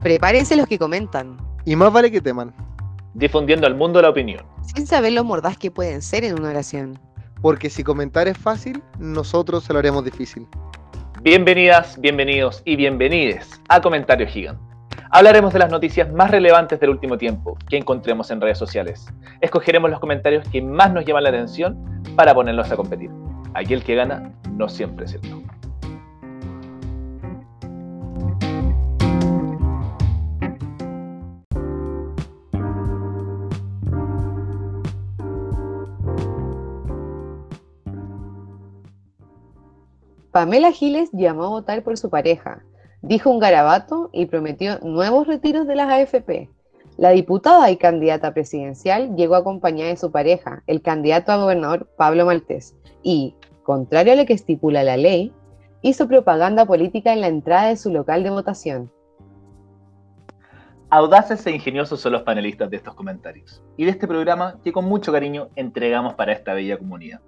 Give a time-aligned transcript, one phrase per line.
[0.00, 2.54] Prepárense los que comentan, Y más vale que teman,
[3.14, 4.44] Difundiendo al mundo la opinión.
[4.74, 6.98] sin saber lo mordaz que pueden ser en una oración.
[7.42, 10.46] porque si comentar es fácil, nosotros se lo haremos difícil.
[11.22, 14.62] Bienvenidas, bienvenidos y bienvenides a Comentario Gigante.
[15.10, 19.06] Hablaremos de las noticias más relevantes del último tiempo que encontremos en redes sociales.
[19.40, 21.78] Escogeremos los comentarios que más nos llaman la atención
[22.14, 23.10] para ponerlos a competir.
[23.54, 25.20] Aquí el que gana no siempre es el
[40.32, 42.62] Pamela Giles llamó a votar por su pareja,
[43.02, 46.48] dijo un garabato y prometió nuevos retiros de las AFP.
[46.96, 52.26] La diputada y candidata presidencial llegó acompañada de su pareja, el candidato a gobernador Pablo
[52.26, 53.34] Maltés, y,
[53.64, 55.32] contrario a lo que estipula la ley,
[55.82, 58.92] hizo propaganda política en la entrada de su local de votación.
[60.90, 64.84] Audaces e ingeniosos son los panelistas de estos comentarios y de este programa que con
[64.84, 67.20] mucho cariño entregamos para esta bella comunidad.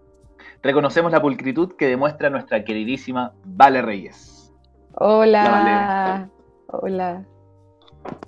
[0.62, 4.52] Reconocemos la pulcritud que demuestra nuestra queridísima Vale Reyes.
[4.94, 6.28] Hola.
[6.68, 7.24] Hola.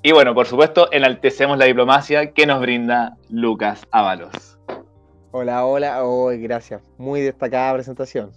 [0.03, 4.59] Y bueno, por supuesto, enaltecemos la diplomacia que nos brinda Lucas Ábalos.
[5.31, 6.83] Hola, hola, oh, gracias.
[6.99, 8.33] Muy destacada presentación.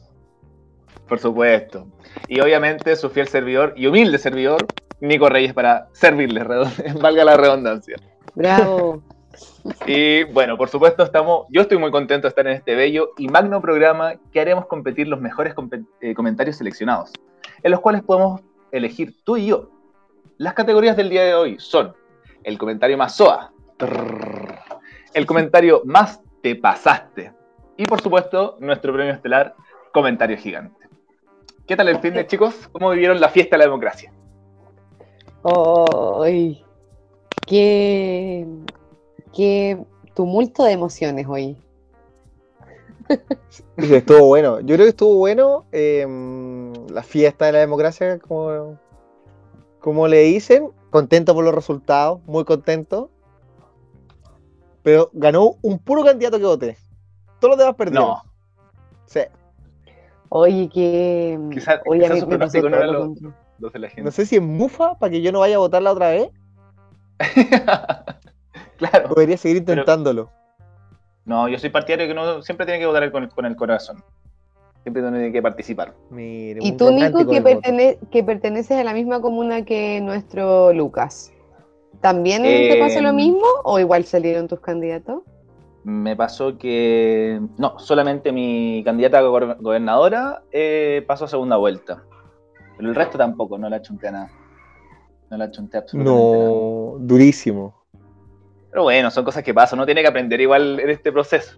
[1.07, 1.87] Por supuesto.
[2.27, 4.65] Y obviamente su fiel servidor y humilde servidor,
[4.99, 6.45] Nico Reyes, para servirles,
[7.01, 7.95] valga la redundancia.
[8.35, 9.01] Bravo.
[9.85, 13.27] Y bueno, por supuesto, estamos, yo estoy muy contento de estar en este bello y
[13.27, 15.53] magno programa que haremos competir los mejores
[16.01, 17.11] eh, comentarios seleccionados,
[17.63, 19.69] en los cuales podemos elegir tú y yo.
[20.37, 21.93] Las categorías del día de hoy son
[22.43, 23.51] el comentario más SOA,
[25.13, 27.33] el comentario más te pasaste
[27.77, 29.55] y por supuesto nuestro premio estelar,
[29.91, 30.87] comentario gigante.
[31.65, 32.69] ¿Qué tal el fin de chicos?
[32.71, 34.11] ¿Cómo vivieron la fiesta de la democracia?
[36.23, 36.63] ¡Ay!
[37.45, 38.45] Qué,
[39.37, 39.77] qué
[40.15, 41.55] tumulto de emociones hoy.
[43.77, 44.59] Estuvo bueno.
[44.59, 46.05] Yo creo que estuvo bueno eh,
[46.89, 48.77] la fiesta de la democracia, como,
[49.79, 50.69] como le dicen.
[50.89, 53.11] Contento por los resultados, muy contento.
[54.83, 56.77] Pero ganó un puro candidato que voté.
[57.39, 58.07] Todos los demás perdieron.
[58.07, 58.23] No,
[59.05, 59.19] Sí.
[60.29, 61.39] Oye, que.
[61.51, 63.35] Quizá- Oye, quizá su pronóstico no todo era lo lo- contrario.
[63.59, 64.03] los de la gente.
[64.03, 66.29] No sé si es mufa para que yo no vaya a votar la otra vez.
[68.77, 69.07] claro.
[69.11, 70.29] O debería seguir Pero- intentándolo.
[71.25, 74.01] No, yo soy partidario que no siempre tiene que votar con el, con el corazón.
[74.83, 75.93] Siempre tiene que participar.
[76.09, 81.33] Mire, Y tú, Nico, que, pertene- que perteneces a la misma comuna que nuestro Lucas.
[81.99, 85.23] ¿También te Eh, pasó lo mismo o igual salieron tus candidatos?
[85.83, 87.41] Me pasó que.
[87.57, 92.03] No, solamente mi candidata a gober- gobernadora eh, pasó a segunda vuelta.
[92.77, 94.31] Pero el resto tampoco, no la chunté a nada.
[95.29, 96.45] No la chunté absolutamente nada.
[96.49, 97.73] No, durísimo.
[98.77, 99.79] Pero bueno, son cosas que pasan.
[99.79, 101.57] Uno tiene que aprender igual en este proceso.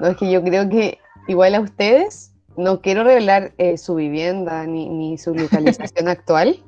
[0.00, 4.66] No, es que yo creo que igual a ustedes, no quiero revelar eh, su vivienda
[4.66, 6.60] ni, ni su localización actual.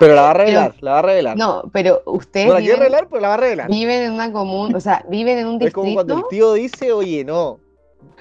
[0.00, 1.36] Pero la va a revelar, la va a revelar.
[1.36, 3.68] No, No, pero ustedes la quiere viven, revelar, pero la va a revelar.
[3.70, 6.46] viven en una comuna, o sea, viven en un Es como cuando el distrito.
[6.46, 7.60] tío dice, oye, no,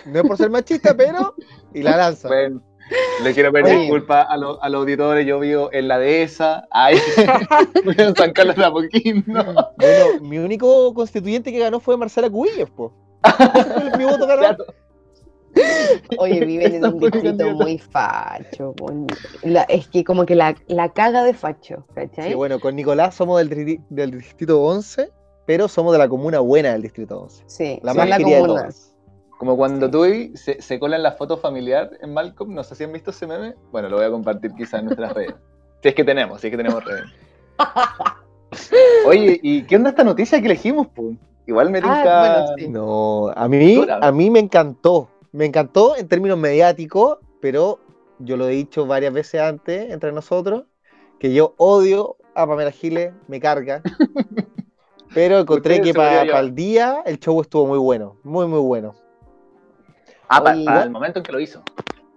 [0.08, 1.36] no es por ser machista, pero.
[1.74, 2.28] Y la lanza.
[2.28, 2.62] Bueno,
[3.24, 3.80] le quiero pedir Oye.
[3.82, 5.26] disculpas a, los- a los auditores.
[5.26, 6.68] Yo vivo en la dehesa.
[6.72, 6.98] Ahí,
[7.98, 9.34] en San Carlos de Apoquindo.
[9.78, 12.94] Bueno, mi único constituyente que ganó fue Marcela Cubillos, po.
[13.98, 14.40] mi voto ganó.
[14.42, 14.66] Claro.
[16.20, 18.76] Oye, viven en un distrito muy facho.
[19.42, 22.30] La- es que como que la, la caga de facho, ¿cachai?
[22.30, 25.10] Sí, bueno, con Nicolás somos del, distri- del distrito 11,
[25.48, 27.44] pero somos de la comuna buena del distrito 11.
[27.48, 28.96] Sí, La más la querida de todas.
[29.38, 32.84] Como cuando tú y se, se colan la foto familiar en Malcolm, no sé si
[32.84, 33.54] han visto ese meme.
[33.72, 35.36] Bueno, lo voy a compartir quizás en nuestras redes.
[35.80, 37.06] Si es que tenemos, si es que tenemos redes.
[39.06, 40.88] Oye, ¿y qué onda esta noticia que elegimos?
[40.88, 41.14] po?
[41.46, 42.02] Igual me tinca...
[42.02, 42.68] Ah, bueno, sí.
[42.68, 45.08] No, a mí, a mí me encantó.
[45.32, 47.80] Me encantó en términos mediáticos, pero
[48.18, 50.64] yo lo he dicho varias veces antes entre nosotros,
[51.20, 53.82] que yo odio a Pamela Giles, me carga.
[55.14, 58.94] Pero encontré que para el día el show estuvo muy bueno, muy, muy bueno.
[60.28, 61.64] Ah, para el momento en que lo hizo.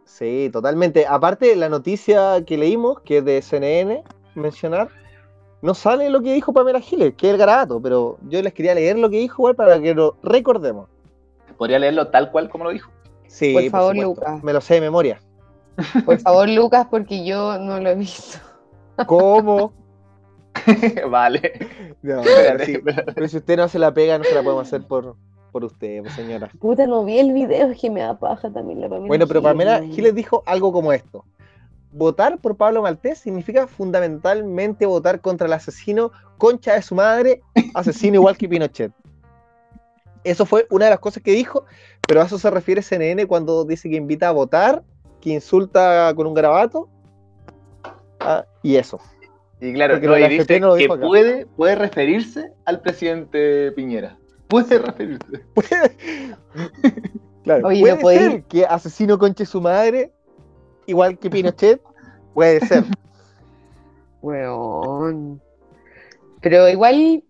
[0.04, 1.06] Sí, totalmente.
[1.06, 4.02] Aparte, la noticia que leímos, que es de CNN,
[4.34, 4.88] mencionar,
[5.62, 8.74] no sale lo que dijo Pamela Giles, que es el garabato, pero yo les quería
[8.74, 10.88] leer lo que dijo igual para que lo recordemos.
[11.56, 12.90] Podría leerlo tal cual como lo dijo.
[13.26, 13.96] Sí, Por favor.
[13.96, 14.42] Lucas.
[14.42, 15.20] Me lo sé de memoria.
[16.04, 18.38] Por favor, Lucas, porque yo no lo he visto.
[19.06, 19.72] ¿Cómo?
[21.10, 21.52] vale.
[22.02, 22.22] No,
[22.64, 22.78] sí,
[23.14, 25.16] pero si usted no hace la pega, no se la podemos hacer por,
[25.50, 26.50] por usted, pues, señora.
[26.60, 29.42] Puta, no vi el video, es que me da paja también la Pamela Bueno, pero
[29.42, 29.82] Pamela.
[29.82, 31.24] Giles dijo algo como esto.
[31.92, 37.42] votar por Pablo Maltés significa fundamentalmente votar contra el asesino concha de su madre,
[37.74, 38.92] asesino igual que Pinochet.
[40.22, 41.64] Eso fue una de las cosas que dijo,
[42.06, 44.82] pero a eso se refiere CNN cuando dice que invita a votar,
[45.20, 46.88] que insulta con un garabato,
[48.20, 49.00] ah, y eso.
[49.60, 52.80] Y claro, Porque no, y la dice FP no lo que puede, puede referirse al
[52.80, 54.16] presidente Piñera.
[54.50, 55.44] Puede referirse.
[57.42, 60.12] Claro, Oye, puede no podéis- ser que asesino conche su madre,
[60.86, 61.80] igual que Pinochet,
[62.34, 62.84] puede ser.
[64.22, 65.40] Weón.
[66.42, 67.24] Pero igual,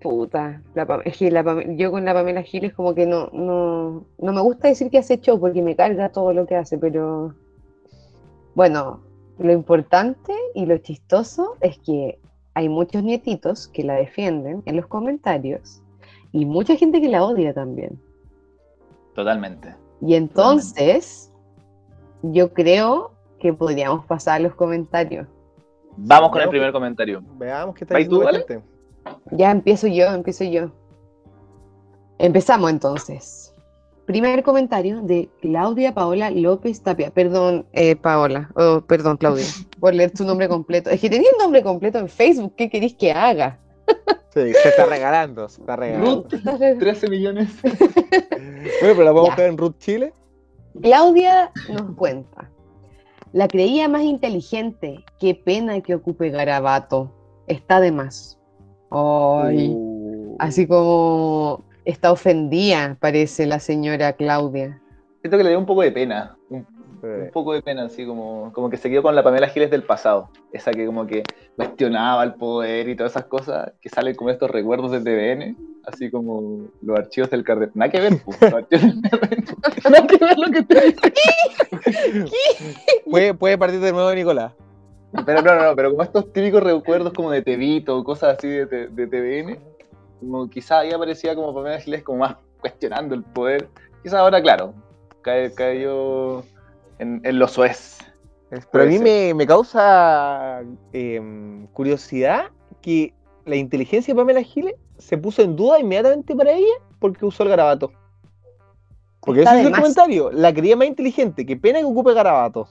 [0.00, 1.42] puta, la es que la
[1.74, 5.20] yo con la Pamela Giles como que no, no, no me gusta decir que hace
[5.20, 7.34] show porque me carga todo lo que hace, pero
[8.54, 9.00] bueno,
[9.38, 12.20] lo importante y lo chistoso es que
[12.54, 15.82] hay muchos nietitos que la defienden en los comentarios
[16.32, 18.00] y mucha gente que la odia también.
[19.14, 19.74] Totalmente.
[20.00, 21.32] Y entonces,
[22.22, 25.26] yo creo que podríamos pasar a los comentarios.
[25.96, 27.22] Vamos con el primer comentario.
[27.38, 28.54] Veamos qué está ¿Vais tú, diciendo la Vale?
[28.54, 28.76] gente.
[29.30, 30.70] Ya empiezo yo, empiezo yo.
[32.18, 33.54] Empezamos entonces.
[34.04, 37.10] Primer comentario de Claudia Paola López Tapia.
[37.10, 38.50] Perdón, eh, Paola.
[38.54, 39.44] Oh, perdón, Claudia,
[39.80, 40.90] por leer tu nombre completo.
[40.90, 42.54] Es que tenía el nombre completo en Facebook.
[42.56, 43.58] ¿Qué queréis que haga?
[44.36, 46.28] Sí, se está regalando, se está regalando.
[46.30, 47.48] Ruth, 13 millones.
[48.80, 49.36] Bueno, pero la podemos Ya.
[49.36, 50.12] ver en Root Chile.
[50.82, 52.50] Claudia nos cuenta.
[53.32, 55.04] La creía más inteligente.
[55.18, 57.10] Qué pena que ocupe garabato.
[57.46, 58.38] Está de más.
[58.90, 59.72] Ay.
[59.74, 64.82] Uh, Así como está ofendida, parece la señora Claudia.
[65.22, 66.36] Siento que le dio un poco de pena.
[66.50, 66.66] Un,
[67.02, 69.82] un poco de pena, así como, como que se quedó con la Pamela Giles del
[69.82, 70.28] pasado.
[70.52, 71.22] Esa que como que
[71.56, 75.56] cuestionaba el poder y todas esas cosas que salen como estos recuerdos de TVN.
[75.84, 77.70] Así como los archivos del carnet.
[77.74, 79.00] Nada que ver, pues, los archivos del.
[79.90, 81.12] Nada que ver lo que te dice.
[83.08, 84.52] Puede, puede partir de nuevo Nicolás.
[85.24, 88.66] Pero no, no, no, pero como estos típicos recuerdos como de Tevito, cosas así de,
[88.66, 89.58] T- de TVN,
[90.20, 93.68] como quizá ahí aparecía como Pamela Giles como más cuestionando el poder.
[94.02, 94.74] Quizá ahora, claro,
[95.22, 96.42] cae, cayó
[96.98, 97.98] en, en lo suez.
[98.70, 100.62] Pero a mí me, me causa
[100.92, 102.46] em, curiosidad
[102.80, 103.12] que
[103.44, 107.50] la inteligencia de Pamela Giles se puso en duda inmediatamente para ella porque usó el
[107.50, 107.90] garabato.
[109.20, 109.80] Porque Está ese es el más.
[109.80, 110.30] comentario.
[110.30, 111.44] La creía más inteligente.
[111.44, 112.68] Qué pena que ocupe garabato.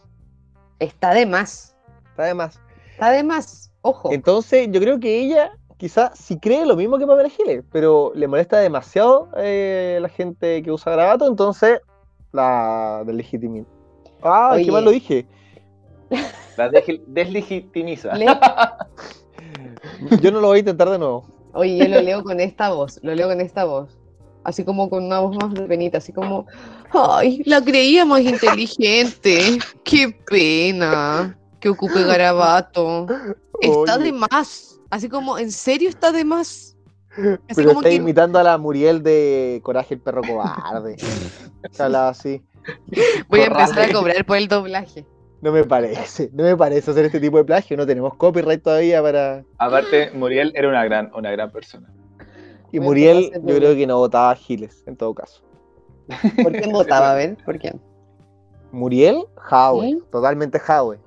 [0.79, 1.75] Está de más.
[2.11, 2.59] Está de más.
[2.93, 3.71] Está de más.
[3.81, 4.11] Ojo.
[4.13, 8.27] Entonces, yo creo que ella quizás sí cree lo mismo que Pamela Giles, pero le
[8.27, 11.81] molesta demasiado eh, la gente que usa garabato, entonces
[12.31, 13.74] la deslegitimiza.
[14.21, 14.65] Ah, Oye.
[14.65, 15.25] qué mal lo dije.
[16.57, 18.15] La desle- deslegitimiza.
[18.15, 18.25] Le-
[20.21, 21.25] Yo no lo voy a intentar de nuevo.
[21.53, 22.99] Oye, yo lo leo con esta voz.
[23.01, 23.97] Lo leo con esta voz.
[24.43, 25.99] Así como con una voz más de penita.
[25.99, 26.45] Así como.
[26.91, 29.59] Ay, la creía más inteligente.
[29.83, 33.07] Qué pena que ocupe garabato.
[33.61, 34.03] Está Oye.
[34.05, 34.79] de más.
[34.89, 36.75] Así como, ¿en serio está de más?
[37.11, 40.97] Así Pero como está que imitando a la Muriel de Coraje el perro cobarde.
[41.79, 42.41] Hablaba así.
[43.29, 45.05] voy a empezar a cobrar por el doblaje.
[45.41, 47.77] No me parece, no me parece hacer este tipo de plagio.
[47.77, 49.43] No tenemos copyright todavía para.
[49.59, 51.87] Aparte, Muriel era una gran, una gran persona.
[52.71, 55.43] Y Muriel, yo creo que no votaba a Giles, en todo caso.
[56.43, 57.11] ¿Por quién votaba?
[57.11, 57.79] A ver, ¿por quién?
[58.71, 59.23] Muriel,
[59.81, 60.01] ¿Sí?
[60.11, 60.99] totalmente Jaue.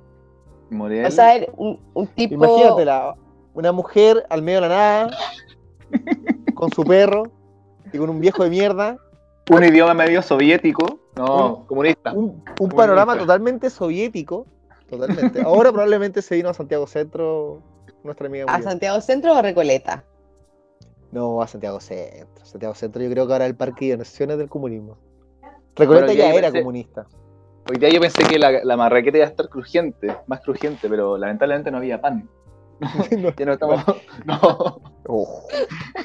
[0.71, 1.07] Muriel.
[1.07, 2.35] O sea, un, un tipo.
[2.35, 3.17] Imagínatela,
[3.55, 5.11] una mujer al medio de la nada,
[6.55, 7.25] con su perro
[7.93, 8.97] y con un viejo de mierda.
[9.51, 10.99] un idioma medio soviético.
[11.19, 12.13] No, Un- comunista.
[12.13, 14.47] Un, un panorama totalmente soviético.
[14.89, 15.43] Totalmente.
[15.43, 17.61] Ahora probablemente se vino a Santiago Centro,
[18.05, 18.63] nuestra amiga ¿A.
[18.63, 20.05] Santiago Centro o Recoleta?
[21.13, 22.45] No, a Santiago Centro.
[22.47, 24.97] Santiago Centro yo creo que ahora el parque de naciones del comunismo.
[25.77, 27.07] Recoleta Bueno, ya era pensé- comunista.
[27.71, 31.19] Hoy día yo pensé que la, la marraqueta iba a estar crujiente, más crujiente, pero
[31.19, 32.29] lamentablemente no había pan.
[33.19, 33.83] No, Ya no estamos.
[34.25, 34.81] No.
[35.09, 35.43] oh,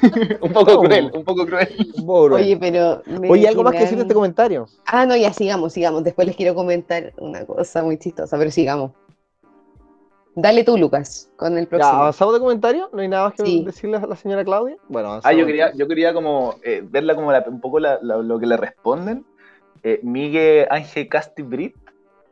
[0.42, 0.80] un poco No.
[0.82, 1.68] cruel, un poco cruel.
[2.04, 2.34] pobre.
[2.34, 3.02] Oye, pero.
[3.06, 4.66] me Oye, algo más que decir de este comentario.
[4.86, 6.02] Ah, no, ya sigamos, sigamos.
[6.02, 8.90] Después les quiero comentar una cosa muy chistosa, pero sigamos.
[10.36, 11.96] Dale tú, Lucas, con el Ya, próximo.
[12.00, 12.90] avanzamos de comentario.
[12.92, 13.62] No hay nada más que Sí.
[13.64, 14.76] decirle a la señora Claudia.
[14.88, 18.00] Bueno, Ah, avanzamos yo quería, yo quería como eh, verla como la- un poco la-
[18.02, 19.24] la- lo que le responden.
[19.84, 21.76] Eh, Miguel Ángel Castibrit,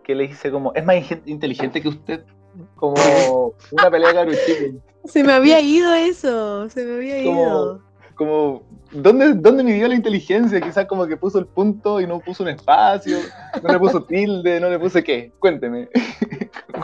[0.02, 2.24] que le dice como, es más inteligente que usted.
[2.74, 2.94] Como
[3.70, 4.74] una pelea de.
[5.04, 7.80] Se me había ido eso, se me había Como-
[8.14, 10.60] Como, ¿dónde, ¿dónde midió la inteligencia?
[10.60, 13.18] Quizás como que puso el punto y no puso un espacio,
[13.62, 15.32] no le puso tilde, no le puse qué.
[15.38, 15.88] Cuénteme.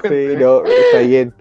[0.02, 1.34] Sí, no, está bien.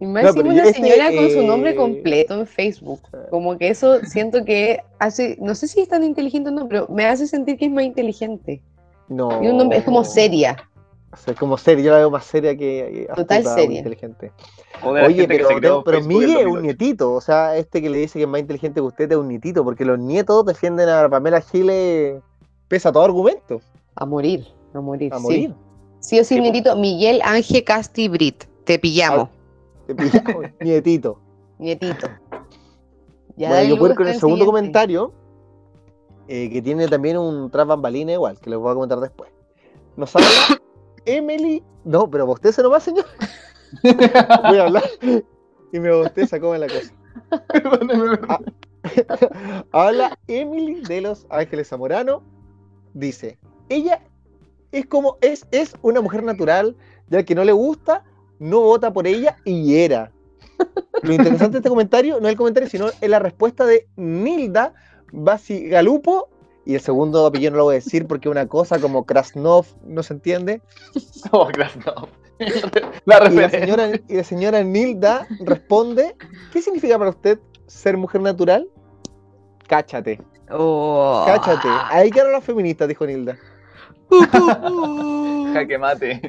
[0.00, 3.02] Y más No, una este, señora con su nombre eh, completo en Facebook.
[3.30, 6.88] Como que eso siento que hace, no sé si es tan inteligente o no, pero
[6.88, 8.62] me hace sentir que es más inteligente.
[9.08, 9.42] No.
[9.42, 10.56] Y un nombre, es como seria.
[11.12, 13.78] O sea, es como seria, yo la veo más seria que Total astuta o seria.
[13.78, 14.32] inteligente.
[14.82, 15.38] Oye, que
[15.84, 16.60] pero, Miguel es un 2008.
[16.62, 19.28] nietito, o sea, este que le dice que es más inteligente que usted es un
[19.28, 22.22] nietito, porque los nietos defienden a Pamela Giles
[22.68, 23.60] pese a todo argumento,
[23.96, 25.12] A morir, a morir.
[25.12, 25.22] a sí.
[25.22, 25.54] morir.
[25.98, 26.42] Sí o sí, po.
[26.42, 26.76] nietito.
[26.76, 28.44] Miguel Ángel Casti Brit.
[28.64, 29.28] Te pillamos,
[29.88, 31.18] Te pillamos, nietito.
[31.58, 32.06] nietito.
[33.36, 34.46] Ya bueno, yo puedo ir con el el segundo siguiente.
[34.46, 35.12] comentario,
[36.28, 39.28] eh, que tiene también un tras bambalina igual, que les voy a comentar después.
[39.96, 40.28] Nos habla
[41.16, 41.62] Emily.
[41.84, 43.06] No, pero bosteza nomás, señor.
[43.82, 44.84] Voy a hablar
[45.72, 46.92] y me bosteza, come la cosa.
[47.48, 48.18] Perdóneme,
[49.72, 52.22] Habla Emily de Los Ángeles Zamorano.
[52.94, 53.38] Dice,
[53.68, 54.02] ella
[54.72, 56.76] es como, es, es una mujer natural,
[57.08, 58.04] ya que no le gusta,
[58.38, 60.12] no vota por ella y era.
[61.02, 64.74] Lo interesante de este comentario no es el comentario, sino es la respuesta de Nilda
[65.12, 66.28] Basigalupo.
[66.70, 70.04] Y el segundo apellido no lo voy a decir porque una cosa como Krasnov no
[70.04, 70.62] se entiende.
[71.32, 71.48] Oh,
[71.84, 72.08] no.
[73.06, 76.14] La Y la, señora, y la señora Nilda responde,
[76.52, 78.68] ¿qué significa para usted ser mujer natural?
[79.66, 80.20] Cáchate.
[80.48, 81.24] Oh.
[81.26, 81.66] Cáchate.
[81.90, 83.36] Ahí quedaron las feministas, dijo Nilda.
[85.52, 86.22] Jaque mate.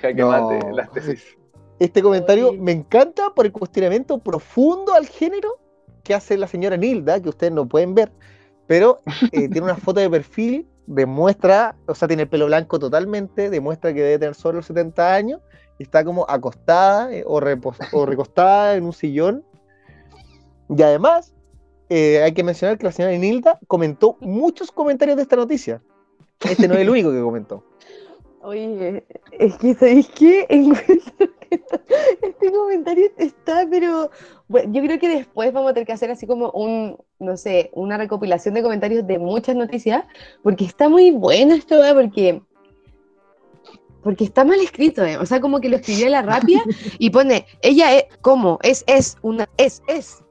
[0.00, 0.28] Jaque No.
[0.28, 1.36] mate, las tesis.
[1.80, 2.60] Este comentario Oye.
[2.60, 5.58] me encanta por el cuestionamiento profundo al género
[6.04, 8.12] que hace la señora Nilda, que ustedes no pueden ver,
[8.66, 9.00] pero
[9.32, 13.92] eh, tiene una foto de perfil, demuestra, o sea, tiene el pelo blanco totalmente, demuestra
[13.92, 15.40] que debe tener solo los 70 años,
[15.78, 17.40] y está como acostada eh, o,
[17.92, 19.44] o recostada en un sillón.
[20.68, 21.34] Y además,
[21.88, 25.82] eh, hay que mencionar que la señora Nilda comentó muchos comentarios de esta noticia.
[26.40, 27.64] Este no es el único que comentó.
[28.42, 30.46] Oye, es que, ¿sabéis qué?
[30.48, 31.28] Encuentro
[32.22, 34.10] este comentario está, pero
[34.48, 37.70] bueno, yo creo que después vamos a tener que hacer así como un, no sé,
[37.72, 40.04] una recopilación de comentarios de muchas noticias,
[40.42, 41.94] porque está muy buena esto, ¿verdad?
[41.94, 42.42] porque
[44.02, 45.16] porque está mal escrito, ¿eh?
[45.16, 46.60] o sea, como que lo escribió la rápida
[46.98, 48.58] y pone, ella es, ¿cómo?
[48.64, 50.24] Es, es, una, es, es,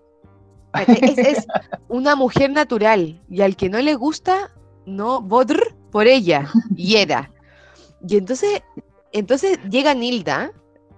[0.87, 1.47] es, es
[1.87, 4.51] una mujer natural, y al que no le gusta,
[4.85, 7.31] no, bodr por ella, y era.
[8.07, 8.61] Y entonces,
[9.13, 10.51] entonces llega Nilda,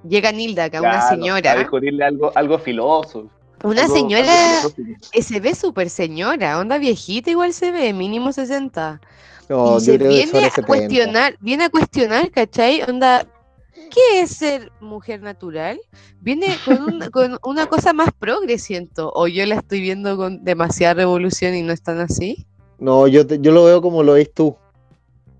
[0.07, 3.27] llega Nilda, acá una Claro, A señora, descubrirle algo, algo filoso.
[3.63, 4.73] una algo- señora algo
[5.21, 8.99] se ve súper señora, onda viejita igual se ve, mínimo 60.
[9.49, 10.67] No, y yo se viene a 70.
[10.67, 12.81] cuestionar, viene a cuestionar, ¿cachai?
[12.83, 13.27] Onda,
[13.73, 15.79] ¿qué es ser mujer natural?
[16.21, 20.43] Viene con, un- con una cosa más progre, siento, o yo la estoy viendo con
[20.43, 22.45] demasiada revolución y no están así.
[22.79, 24.55] No, yo, te- yo lo veo como lo ves tú.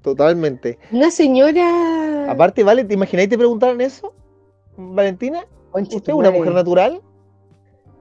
[0.01, 0.79] Totalmente.
[0.91, 2.29] Una señora...
[2.29, 4.13] Aparte, vale, ¿te imagináis te preguntaran eso?
[4.77, 7.01] Valentina, Conche ¿usted es una mujer natural?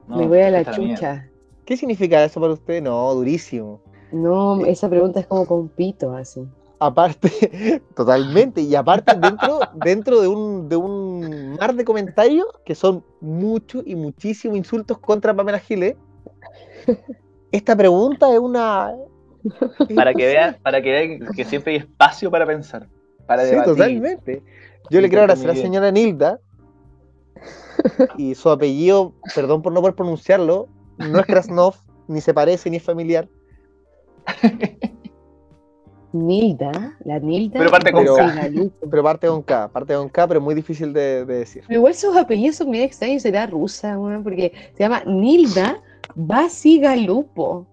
[0.07, 0.71] No, Me voy a la mía.
[0.95, 1.29] chucha.
[1.65, 2.81] ¿Qué significa eso para usted?
[2.81, 3.79] No, durísimo.
[4.11, 6.45] No, esa pregunta es como con pito, así.
[6.79, 8.61] Aparte, totalmente.
[8.61, 13.95] Y aparte, dentro, dentro de, un, de un mar de comentarios que son muchos y
[13.95, 15.95] muchísimos insultos contra Pamela Giles,
[17.51, 18.93] esta pregunta es una.
[19.95, 22.87] Para que vean, para que vean que siempre hay espacio para pensar.
[23.25, 23.73] Para Sí, debatir.
[23.73, 24.43] totalmente.
[24.89, 26.39] Yo le quiero agradecer a la señora Nilda
[28.17, 31.75] y su apellido, perdón por no poder pronunciarlo, no es Krasnov,
[32.07, 33.27] ni se parece, ni es familiar.
[36.13, 37.57] Nilda, la Nilda.
[37.57, 38.11] Pero parte con K.
[38.11, 38.89] Basigalupo.
[38.89, 41.63] Pero parte con K, parte con K, pero es muy difícil de, de decir.
[41.67, 45.81] Pero igual sus apellidos son bien extraños, será rusa, weón, porque se llama Nilda
[46.13, 47.65] Basigalupo.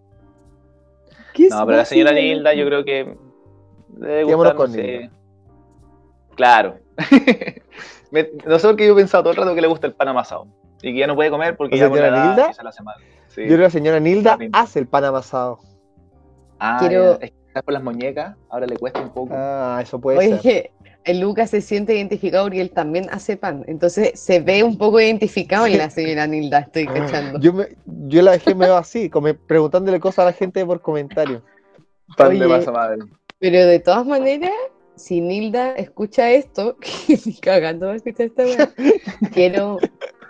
[1.34, 2.12] ¿Qué es No, pero la señora?
[2.12, 3.14] Nilda yo creo que
[3.88, 4.82] debe gustar, no con sé.
[4.82, 5.12] Nilda.
[6.34, 6.78] Claro.
[8.10, 9.94] Me- no sé por qué yo he pensado todo el rato que le gusta el
[9.94, 10.46] pan amasado.
[10.82, 12.48] Y que ya no puede comer porque ¿La ya la señora edad Nilda?
[12.48, 12.96] quizá lo hace mal.
[13.28, 13.42] Sí.
[13.42, 15.58] Yo creo que la señora Nilda hace el pan amasado.
[16.58, 19.32] Ah, Quiero- es que está por las muñecas, ahora le cuesta un poco.
[19.36, 20.40] Ah, eso puede Oye, ser.
[20.40, 20.70] que
[21.04, 23.64] el Lucas se siente identificado porque él también hace pan.
[23.66, 27.38] Entonces se ve un poco identificado en la señora Nilda, estoy cachando.
[27.40, 31.42] Yo, me, yo la dejé medio así, como preguntándole cosas a la gente por comentario.
[32.16, 32.56] pan de oye.
[32.58, 32.98] masa madre.
[33.38, 34.50] Pero de todas maneras,
[35.00, 38.70] si Nilda escucha esto, que ni cagando va a escuchar esta weá,
[39.32, 39.78] quiero,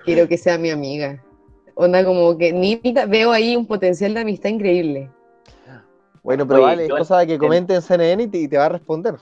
[0.05, 1.23] quiero que sea mi amiga.
[1.75, 5.11] Onda como que Nilda, veo ahí un potencial de amistad increíble.
[6.23, 8.59] Bueno, pero Oye, vale, es cosa de que comente en CNN y te, y te
[8.59, 9.15] va a responder.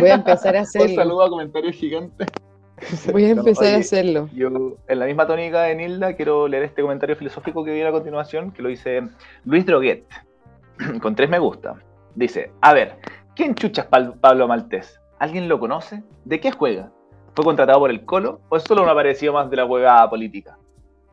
[0.00, 0.94] Voy a empezar a Un hacerlo.
[0.94, 2.28] saludo a comentarios gigantes.
[3.12, 4.28] Voy a empezar a hacerlo.
[4.34, 4.48] Yo,
[4.86, 8.52] en la misma tónica de Nilda, quiero leer este comentario filosófico que viene a continuación,
[8.52, 9.02] que lo dice
[9.44, 10.04] Luis Droguet,
[11.02, 11.76] con tres me gusta.
[12.14, 12.96] Dice, a ver,
[13.36, 15.00] ¿quién chucha es Pablo Maltés?
[15.20, 16.02] ¿Alguien lo conoce?
[16.24, 16.90] ¿De qué juega?
[17.34, 20.58] ¿Fue contratado por el Colo o es solo un aparecido más de la huevada política?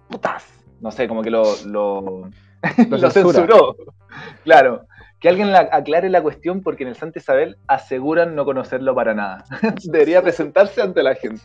[0.10, 0.46] Putas.
[0.82, 2.02] No sé, como que lo, lo,
[2.90, 3.40] Lo lo censura.
[3.40, 3.76] censuró.
[4.44, 4.86] Claro.
[5.20, 9.14] Que alguien la, aclare la cuestión porque en el Santa Isabel aseguran no conocerlo para
[9.14, 9.46] nada.
[9.84, 11.44] Debería presentarse ante la gente.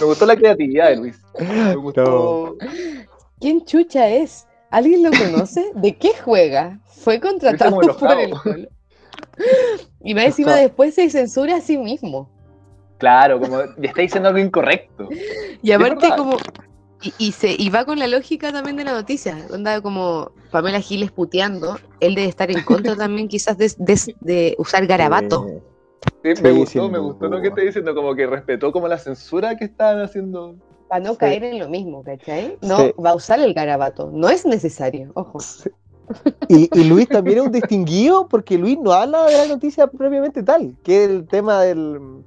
[0.00, 1.22] Me gustó la creatividad de Luis.
[1.38, 2.56] Me gustó.
[3.40, 4.46] ¿Quién chucha es?
[4.70, 5.70] ¿Alguien lo conoce?
[5.74, 6.78] ¿De qué juega?
[6.86, 8.68] Fue contratado por el Colo.
[10.02, 12.30] Y más encima después se censura a sí mismo.
[12.98, 15.08] Claro, como ya está diciendo algo incorrecto.
[15.62, 16.38] Y aparte como
[17.18, 21.10] y, se, y va con la lógica también de la noticia, onda como Pamela Giles
[21.10, 25.46] puteando, él debe estar en contra también quizás de, usar garabato.
[26.42, 29.66] me gustó, me gustó lo que está diciendo, como que respetó como la censura que
[29.66, 30.56] estaban haciendo.
[30.88, 32.56] Para no caer en lo mismo, ¿cachai?
[32.62, 35.38] No va a usar el garabato, no es necesario, ojo.
[36.48, 40.76] Y, Luis también es un distinguido porque Luis no habla de la noticia propiamente tal,
[40.82, 42.22] que es el tema del,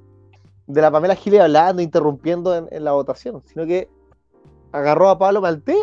[0.66, 3.88] de la Pamela Giles hablando, interrumpiendo en la votación, sino que
[4.72, 5.76] agarró a Pablo Malté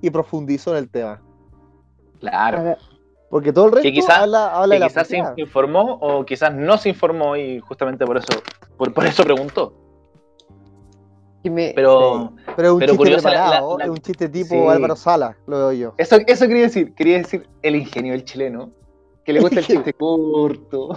[0.00, 1.20] y profundizó en el tema.
[2.20, 2.76] Claro.
[3.30, 7.36] Porque todo el resto quizás, habla, de quizás se informó o quizás no se informó
[7.36, 8.42] y justamente por eso,
[8.76, 9.72] por, eso preguntó.
[11.42, 15.94] Pero, pero es un chiste preparado, es un chiste tipo Álvaro Sala, lo veo yo.
[15.96, 18.70] Eso, eso quería decir, quería decir el ingenio del chileno,
[19.24, 20.96] que le gusta el chiste corto.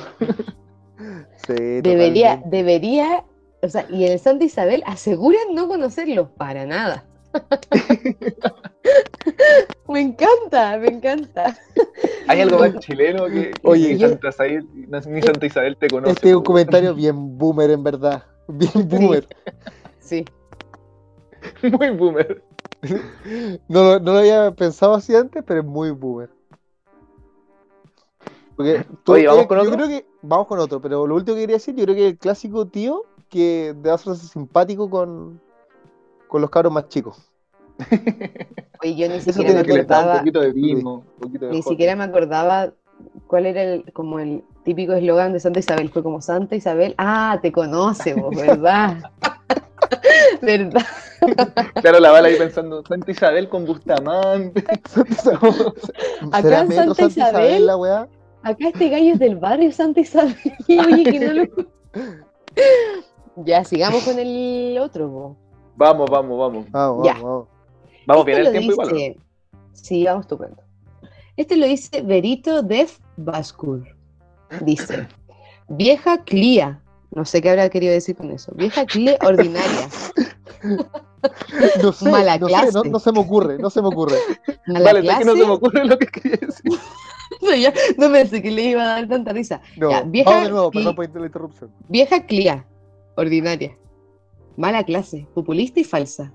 [1.48, 3.24] Sí, debería, debería,
[3.62, 7.06] o sea, y en el Santa Isabel aseguran no conocerlo para nada.
[9.88, 11.58] me encanta, me encanta.
[12.28, 14.68] Hay algo más chileno que, Oye, Santa Isabel,
[15.08, 16.14] ni Santa Isabel te conoce.
[16.14, 18.24] Este es un comentario bien boomer, en verdad.
[18.48, 19.26] Bien boomer.
[19.26, 19.62] Sí.
[21.78, 22.44] Muy boomer.
[23.68, 26.30] No, no, lo había pensado así antes, pero es muy boomer.
[28.56, 29.72] Porque Oye, ¿vamos con otro?
[29.74, 32.18] creo que vamos con otro, pero lo último que quería decir, yo creo que el
[32.18, 35.42] clásico tío que de hacerse simpático con,
[36.28, 37.18] con los cabros más chicos.
[38.84, 40.24] Oye, yo ni siquiera me acordaba.
[41.52, 42.74] ni siquiera me acordaba
[43.28, 45.90] cuál era el, como el típico eslogan de Santa Isabel.
[45.90, 48.98] Fue como Santa Isabel, ah, te conoce ¿verdad?
[50.42, 50.86] ¿Verdad?
[51.82, 54.64] Claro, la bala ahí pensando, Santa Isabel con Bustamante.
[56.32, 58.08] acá en Santa, Isabel, la
[58.44, 60.36] acá este gallo es del barrio Santa Isabel.
[60.68, 61.44] Oye, que no lo...
[63.38, 65.36] Ya, sigamos con el otro.
[65.76, 66.72] Vamos, vamos, vamos.
[66.72, 67.14] Vamos, ya.
[67.14, 67.48] vamos.
[68.06, 69.16] Vamos bien este el tiempo igual.
[69.72, 70.62] Sí, vamos estupendo.
[71.36, 73.84] Este lo dice Verito Def Bascur.
[74.62, 75.08] Dice,
[75.68, 76.83] vieja clía.
[77.16, 78.52] No sé qué habrá querido decir con eso.
[78.56, 79.88] Vieja clía ordinaria.
[81.82, 82.72] No sé, Mala no, clase.
[82.72, 84.18] Sé, no, se me ocurre, no se me ocurre.
[84.68, 85.20] vale, clase?
[85.20, 86.72] que no se me ocurre lo que quería decir.
[87.42, 89.62] no, ya, no pensé que le iba a dar tanta risa.
[89.78, 91.72] No, vieja, vamos de nuevo, perdón por la interrupción.
[91.88, 92.66] Vieja clía,
[93.16, 93.78] ordinaria.
[94.58, 96.34] Mala clase, populista y falsa.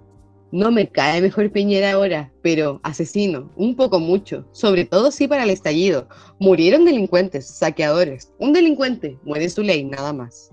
[0.50, 5.44] No me cae mejor Piñera ahora, pero asesino, un poco mucho, sobre todo sí para
[5.44, 6.08] el estallido.
[6.38, 8.32] Murieron delincuentes, saqueadores.
[8.38, 10.50] Un delincuente, muere su ley, nada más.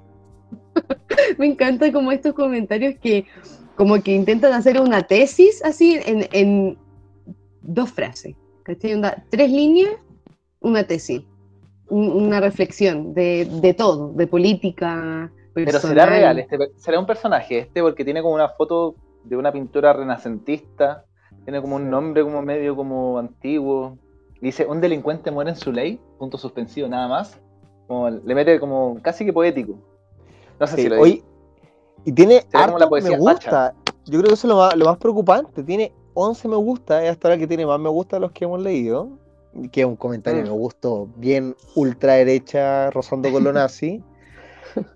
[1.38, 3.26] me encanta como estos comentarios que
[3.76, 6.78] como que intentan hacer una tesis así en,
[7.62, 8.36] dos frases.
[8.64, 9.92] Tres líneas,
[10.60, 11.22] una tesis,
[11.90, 17.82] una reflexión de, de todo, de política, pero será real, este, será un personaje este,
[17.82, 21.06] porque tiene como una foto de una pintura renacentista,
[21.46, 23.98] tiene como un nombre como medio como antiguo.
[24.42, 27.40] Dice, un delincuente muere en su ley, punto suspensivo, nada más.
[28.26, 29.80] le mete como casi que poético.
[30.60, 31.24] No sé si lo hoy,
[32.06, 33.74] Y tiene harto me gusta.
[34.06, 35.64] Yo creo que eso es lo más, lo más preocupante.
[35.64, 38.46] Tiene 11 me gusta, es hasta ahora que tiene más me gusta de los que
[38.46, 39.10] hemos leído.
[39.72, 40.46] Que es un comentario mm.
[40.46, 44.04] me gustó bien ultra derecha, rozando con lo nazi.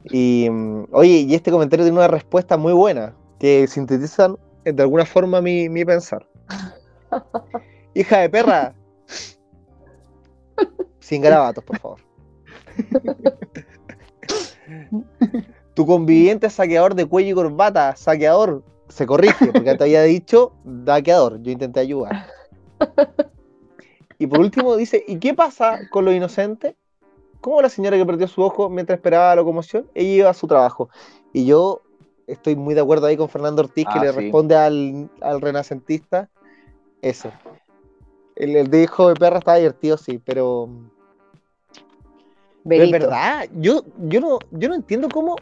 [0.05, 0.47] Y
[0.91, 5.41] oye, y este comentario tiene una respuesta muy buena, que sintetizan eh, de alguna forma
[5.41, 6.27] mi, mi pensar.
[7.93, 8.75] Hija de perra.
[10.99, 11.99] Sin garabatos, por favor.
[15.73, 21.41] Tu conviviente saqueador de cuello y corbata, saqueador, se corrige, porque te había dicho daqueador.
[21.41, 22.27] Yo intenté ayudar.
[24.17, 26.75] Y por último dice, ¿y qué pasa con lo inocente?
[27.41, 30.47] como la señora que perdió su ojo mientras esperaba la locomoción, ella iba a su
[30.47, 30.89] trabajo.
[31.33, 31.81] Y yo
[32.27, 35.09] estoy muy de acuerdo ahí con Fernando Ortiz, que ah, le responde al,
[35.41, 36.29] renacentista
[37.01, 37.31] eso.
[38.35, 40.69] El, el de hijo de perra estaba divertido, sí, pero...
[42.69, 45.35] es verdad, yo, yo, no, yo no entiendo cómo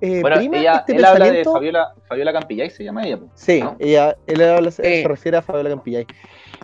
[0.00, 3.18] eh, bueno, ella, este él habla de Fabiola, Fabiola Campillay, se llama ella.
[3.34, 6.06] Sí, ella, él se refiere a Fabiola Campillay.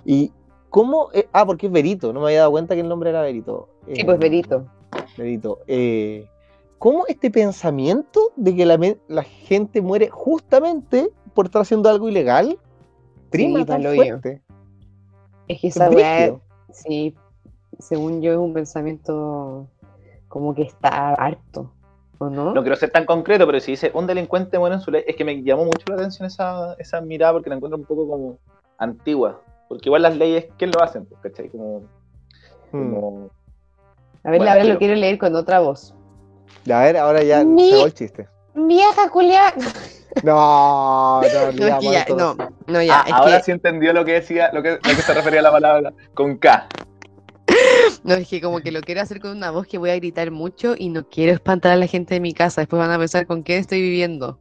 [0.04, 0.32] Y
[0.70, 3.22] cómo, eh, ah, porque es Verito, no me había dado cuenta que el nombre era
[3.22, 3.68] Verito.
[3.92, 4.66] Sí, pues Verito.
[5.16, 6.26] Medito, eh,
[6.78, 12.58] ¿cómo este pensamiento de que la, gente muere justamente por estar haciendo algo ilegal
[13.30, 14.42] prima tan fuerte?
[15.48, 16.36] Es que esa weá,
[16.72, 17.14] sí,
[17.78, 19.68] según yo, es un pensamiento
[20.36, 21.72] como que está harto,
[22.18, 22.52] ¿o no?
[22.52, 25.16] No quiero ser tan concreto, pero si dice un delincuente bueno en su ley, es
[25.16, 28.38] que me llamó mucho la atención esa, esa mirada porque la encuentro un poco como
[28.76, 29.40] antigua.
[29.66, 31.06] Porque igual las leyes, ¿quién lo hacen?
[31.06, 31.48] Pues, ¿Cachai?
[31.48, 31.80] Como,
[32.70, 32.94] Hmm.
[32.94, 33.30] como-
[34.24, 35.94] A ver, Bueno, ahora pero- lo quiero leer con otra voz.
[36.70, 38.28] A ver, ahora ya Mi- se va el chiste.
[38.54, 39.54] Vieja culia.
[40.22, 41.22] No, no,
[41.52, 42.52] No, ya, esto no, así.
[42.66, 44.94] no, ya, Ah, es ahora que, sí entendió lo que decía, lo que, lo que
[45.02, 46.66] se refería a la palabra con K.
[48.04, 50.30] no, es que como que lo quiero hacer con una voz que voy a gritar
[50.30, 52.60] mucho y no quiero espantar a la gente de mi casa.
[52.60, 54.38] Después van a pensar con quién estoy viviendo.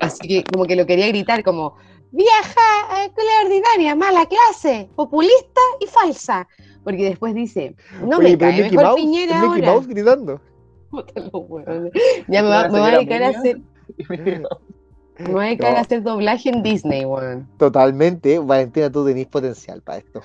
[0.00, 1.76] Así que como que lo quería gritar como,
[2.10, 6.48] vieja eh, culia ordinaria, mala clase, populista y falsa.
[6.84, 9.72] Porque después dice, no Oye, me cae Mickey mejor Mouse, Piñera Mickey ahora.
[9.72, 10.40] Mouse gritando.
[10.90, 11.12] Puta.
[12.28, 13.60] Ya me va, me va a dedicar a hacer,
[15.18, 15.78] Y me dijo, me voy a dedicar No.
[15.78, 17.48] hacer doblaje en Disney, weón.
[17.58, 20.20] Totalmente, Valentina, tú tenés potencial para esto.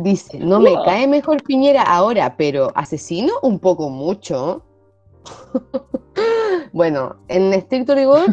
[0.00, 4.62] Dice, no me cae mejor Piñera ahora, pero asesino un poco mucho.
[6.72, 8.26] bueno, en estricto rigor,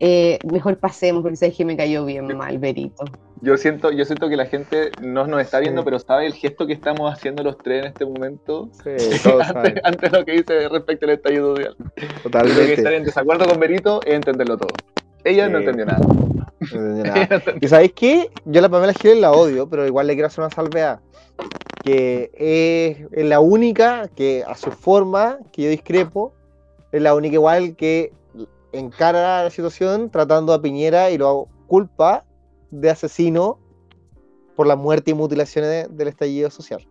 [0.00, 3.04] eh, mejor pasemos porque sabes que me cayó bien mal, Berito.
[3.40, 5.84] Yo siento, yo siento que la gente no nos está viendo, Sí.
[5.84, 8.70] pero sabe el gesto que estamos haciendo los tres en este momento.
[8.82, 8.90] Sí,
[9.22, 9.80] todos antes, saben.
[9.84, 11.76] antes de lo que dice respecto al estallido social.
[11.78, 12.96] Yo creo que estar Totalmente.
[12.96, 14.68] en desacuerdo con Berito es entenderlo todo.
[15.30, 16.00] Ella no entendió nada.
[16.00, 17.42] No entendió nada.
[17.60, 18.30] ¿Y sabéis qué?
[18.44, 21.00] Yo a la Pamela Giles la odio, pero igual le quiero hacer una salvedad.
[21.82, 26.32] Que es, es la única que, a su forma, que yo discrepo,
[26.92, 28.12] es la única igual que
[28.72, 32.24] encara la situación tratando a Piñera y lo culpa
[32.70, 33.58] de asesino
[34.56, 36.86] por la muerte y mutilaciones de- del estallido social.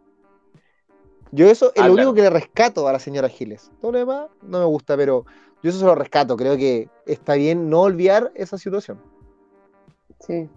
[1.32, 2.10] Yo eso es Ah, lo claro.
[2.10, 3.72] único que le rescato a la señora Giles.
[3.82, 5.26] Todo lo demás no me gusta, pero
[5.64, 6.36] yo eso se lo rescato.
[6.36, 9.00] Creo que está bien no olvidar esa situación.
[10.20, 10.50] Sí.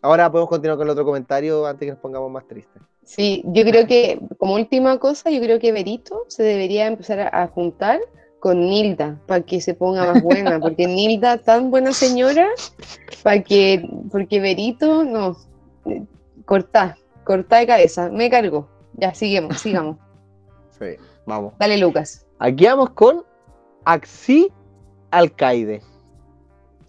[0.00, 2.82] Ahora podemos continuar con el otro comentario antes que nos pongamos más tristes.
[3.04, 7.46] Sí, yo creo que como última cosa, yo creo que Berito se debería empezar a,
[7.48, 8.00] juntar
[8.40, 12.48] con Nilda para que se ponga más buena, porque Nilda tan buena señora,
[13.22, 15.36] para que, porque Berito no,
[16.44, 18.68] cortá, cortá de cabeza, me cargo.
[18.94, 19.98] Ya, sigamos, sigamos.
[20.78, 21.52] Sí, vamos.
[21.58, 22.26] Dale, Lucas.
[22.38, 23.24] Aquí vamos con
[23.86, 24.52] Axi
[25.12, 25.80] Alcaide.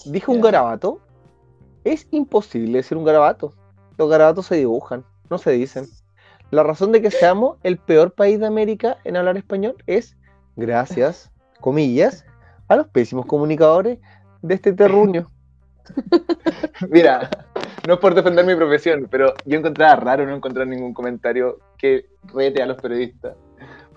[0.06, 1.00] Dijo un garabato.
[1.84, 3.54] Es imposible decir un garabato.
[4.00, 5.86] Los garabatos se dibujan, no se dicen.
[6.50, 10.18] La razón de que seamos el peor país de América en hablar español es
[10.56, 11.32] gracias,
[11.62, 12.26] comillas,
[12.68, 14.00] a los pésimos comunicadores
[14.42, 15.30] de este terruño.
[16.90, 17.30] Mira,
[17.88, 22.08] no es por defender mi profesión, pero yo encontraba raro no encontrar ningún comentario que
[22.34, 23.36] rete a los periodistas.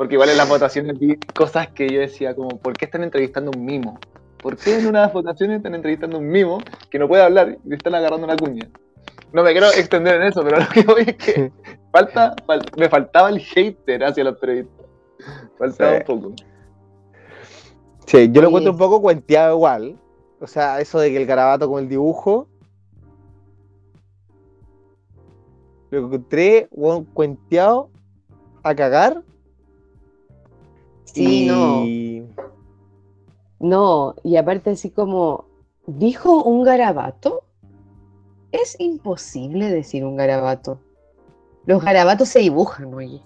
[0.00, 3.50] Porque igual en las votaciones vi cosas que yo decía como, ¿por qué están entrevistando
[3.50, 4.00] a un mimo?
[4.40, 7.68] ¿Por qué en unas votaciones están entrevistando a un mimo que no puede hablar y
[7.68, 8.66] le están agarrando una cuña?
[9.30, 11.52] No me quiero extender en eso, pero lo que voy es que
[11.92, 14.86] falta, fal- me faltaba el hater hacia los periodistas.
[15.58, 15.96] Faltaba Sí.
[15.98, 16.34] un poco.
[18.06, 18.46] Sí, yo lo Oye.
[18.48, 19.98] encuentro un poco cuenteado igual.
[20.40, 22.48] O sea, eso de que el garabato con el dibujo.
[25.90, 26.70] Lo encontré
[27.12, 27.90] cuenteado
[28.62, 29.22] a cagar.
[31.14, 31.84] Sí, no.
[31.86, 32.24] y...
[33.58, 35.44] No, y aparte así como,
[35.86, 37.44] ¿dijo un garabato?
[38.52, 40.78] Es imposible decir un garabato.
[41.66, 43.20] Los garabatos se dibujan, oye.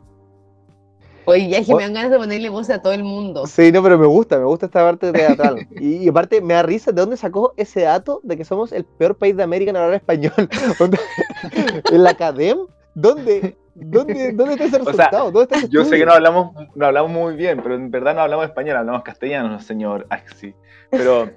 [1.27, 3.47] Oye, ya es que O- me dan ganas de ponerle voz a todo el mundo.
[3.47, 5.65] Sí, no, pero me gusta, me gusta esta parte teatral.
[5.81, 8.85] y, y aparte me da risa de dónde sacó ese dato de que somos el
[8.85, 10.33] peor país de América en hablar español.
[11.91, 12.59] ¿En la academ?
[12.95, 13.57] ¿Dónde?
[13.75, 15.31] ¿Dónde, dónde está ese sea, resultado?
[15.31, 18.15] ¿Dónde está ese Yo sé que no hablamos, no hablamos muy bien, pero en verdad
[18.15, 20.55] no hablamos español, hablamos castellano, señor Axi.
[20.91, 21.31] Pero,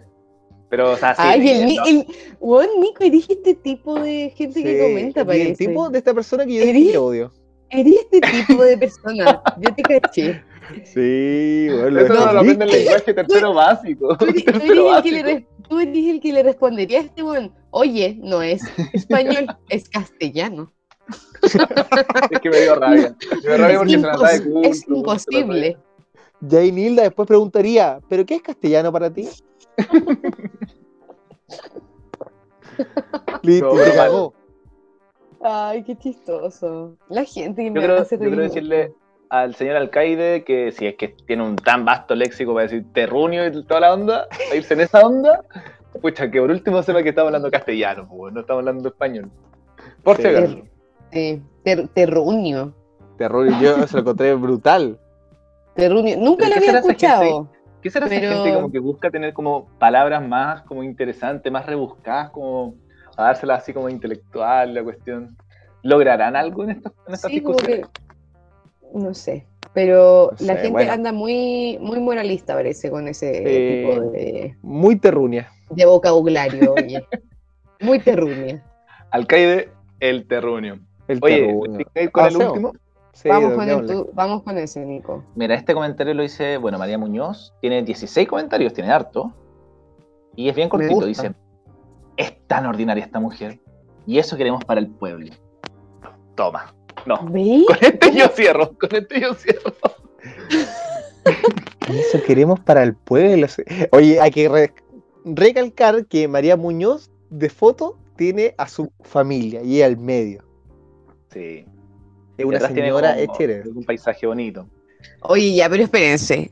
[0.70, 1.22] pero, o sea, sí.
[1.24, 1.86] Ay, el, no.
[1.86, 2.06] el,
[2.40, 5.50] bueno, Nico, eres este tipo de gente que Sí, comenta, y parece.
[5.52, 6.92] el tipo de esta persona que yo ¿Eres?
[6.92, 7.32] que odio.
[7.70, 9.42] Eres este tipo de persona.
[9.60, 10.44] Yo te caché.
[10.84, 14.18] Sí, bueno, Eso no, No, lo aprende el lenguaje tercero básico.
[14.18, 15.50] Tú eres, tú eres Tercero el, que le, básico.
[15.70, 17.54] tú eres el que le respondería a este weón.
[17.72, 18.62] Oye, no es
[18.94, 20.74] español, es castellano.
[22.32, 23.16] Es que me dio rabia.
[23.20, 25.78] Me dio rabia Es, porque se la da de culto, es imposible.
[26.50, 29.28] Jay Nilda después preguntaría, ¿pero qué es castellano para ti?
[33.42, 34.34] Listo, No, cagó.
[35.42, 36.96] Ay, qué chistoso.
[37.10, 38.94] La gente que Yo me creo, hace yo quiero decirle
[39.30, 43.46] al señor alcaide que si es que tiene un tan vasto léxico para decir terruño
[43.46, 45.44] y toda la onda, a irse en esa onda,
[46.02, 49.30] pucha, que por último sepa que estamos hablando castellano, pues, no estamos hablando español.
[50.04, 50.24] Por Sí.
[50.24, 50.62] si acaso.
[51.64, 52.74] Ter- terruño.
[53.18, 55.00] Terror, yo se lo encontré brutal.
[55.76, 56.16] Terruño.
[56.18, 57.50] Nunca ¿Pero lo había escuchado.
[57.82, 61.66] ¿Qué será Pero- esa gente como que busca tener como palabras más como interesantes, más
[61.66, 62.76] rebuscadas, como
[63.16, 65.38] a dárselas así como intelectual, la cuestión?
[65.84, 67.82] ¿Lograrán algo en estas, en estas Sí, que?
[68.94, 69.46] No sé.
[69.74, 70.92] Pero No la sé, gente bueno.
[70.92, 73.44] anda muy, muy moralista, parece, con ese Sí.
[73.94, 75.50] tipo de, Muy terruña.
[75.70, 77.06] de vocabulario, oye.
[77.80, 78.64] Muy terruña.
[79.12, 80.80] Alcaide, el terruño.
[81.08, 81.80] El Oye, terruño.
[81.96, 82.48] ¿me ir con el Hacemos.
[82.54, 82.74] último?
[83.14, 85.24] Sí, vamos, con el tu- vamos con ese, Nico.
[85.36, 87.54] Mira, este comentario lo dice, bueno, María Muñoz.
[87.62, 89.34] Tiene 16 comentarios, tiene harto.
[90.36, 91.34] Y es bien cortito, dice.
[92.16, 93.60] Es tan ordinaria esta mujer.
[94.06, 95.34] Y eso queremos para el pueblo.
[96.36, 96.76] Toma.
[97.08, 97.20] No.
[97.30, 97.66] ¿Veis?
[97.66, 98.78] Con este yo cierro.
[98.78, 99.74] Con este yo cierro.
[101.90, 103.48] Eso queremos para el pueblo.
[103.92, 104.74] Oye, hay que re-
[105.26, 110.44] recalcar que María Muñoz de foto tiene a su familia y al medio.
[111.32, 111.66] Sí.
[112.38, 113.70] Es una Detrás tiene señora como chévere.
[113.70, 114.68] Un paisaje bonito.
[115.22, 116.52] Oye, ya, pero espérense.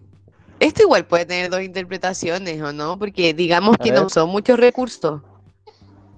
[0.60, 2.98] Esto igual puede tener dos interpretaciones, ¿o no?
[2.98, 4.02] Porque digamos A que ver.
[4.02, 5.22] no son muchos recursos.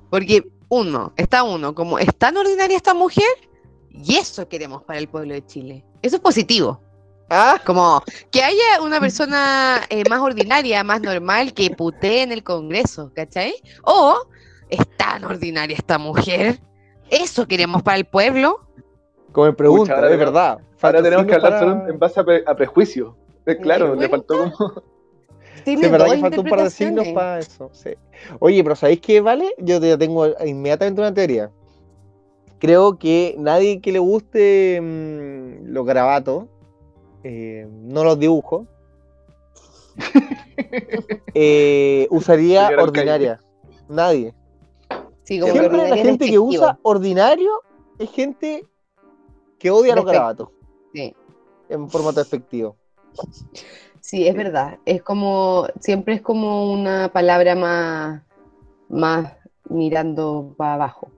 [0.09, 3.25] Porque uno, está uno, como es tan ordinaria esta mujer,
[3.91, 5.83] y eso queremos para el pueblo de Chile.
[6.01, 6.79] Eso es positivo.
[7.29, 12.41] Ah, Como que haya una persona eh, más ordinaria, más normal, que putee en el
[12.43, 13.53] Congreso, ¿cachai?
[13.83, 14.15] O
[14.69, 16.59] es tan ordinaria esta mujer,
[17.09, 18.59] eso queremos para el pueblo.
[19.31, 20.57] como pregunta, ahora es verdad.
[20.81, 23.15] Ahora tenemos que hablar para- en base a, pre- a prejuicio.
[23.45, 24.53] Eh, claro, ¿Me le faltó como.
[25.65, 27.69] Sí, es verdad que falta un par de signos para eso.
[27.73, 27.89] sí.
[28.39, 29.53] Oye, pero ¿sabéis qué vale?
[29.57, 31.51] Yo te tengo inmediatamente una teoría.
[32.59, 36.45] Creo que nadie que le guste mm, los garabatos,
[37.23, 38.65] eh, no los dibujos,
[41.33, 43.39] eh, usaría ordinaria.
[43.89, 44.33] Nadie.
[45.27, 47.61] Sí, como que Siempre la gente que usa ordinario
[47.99, 48.65] es gente
[49.59, 50.47] que odia los garabatos
[50.93, 51.13] Sí.
[51.67, 52.77] en formato despectivo.
[53.99, 54.79] Sí, es verdad.
[54.85, 58.21] Es como, siempre es como una palabra más,
[58.87, 59.33] más
[59.69, 61.09] mirando para abajo.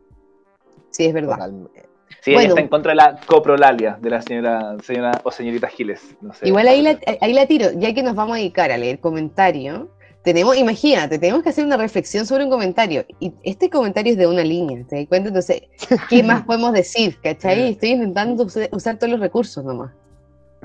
[0.90, 1.36] Sí, es verdad.
[1.36, 1.86] Totalmente.
[2.22, 6.16] Sí, ella está en contra de la coprolalia de la señora, señora o señorita Giles.
[6.20, 6.48] No sé.
[6.48, 9.88] Igual ahí la, ahí la tiro, ya que nos vamos a dedicar a leer comentarios,
[10.34, 13.04] tenemos, imagínate, tenemos que hacer una reflexión sobre un comentario.
[13.20, 15.30] Y este comentario es de una línea, ¿te das cuenta?
[15.30, 15.64] Entonces,
[16.10, 17.20] ¿qué más podemos decir?
[17.22, 17.72] ¿Cachai?
[17.72, 19.92] Estoy intentando usar, todos los recursos nomás.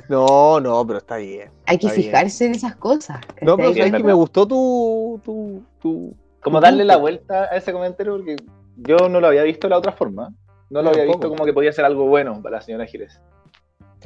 [0.09, 1.51] No, no, pero está bien.
[1.67, 2.03] Hay que bien.
[2.03, 3.21] fijarse en esas cosas.
[3.41, 7.57] No, pero es que me gustó tu, tu, tu, Como tu darle la vuelta a
[7.57, 8.37] ese comentario porque
[8.77, 10.35] yo no lo había visto de la otra forma.
[10.69, 13.21] No lo había visto como que podía ser algo bueno para la señora Giles.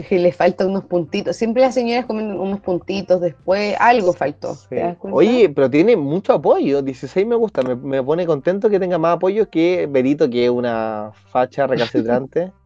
[0.07, 1.37] Que le falta unos puntitos.
[1.37, 4.57] Siempre las señoras comen unos puntitos después, algo faltó.
[5.03, 6.83] Oye, pero tiene mucho apoyo.
[6.83, 7.63] 16 me gusta.
[7.63, 12.53] Me, me pone contento que tenga más apoyo que Berito, que es una facha recalcitrante.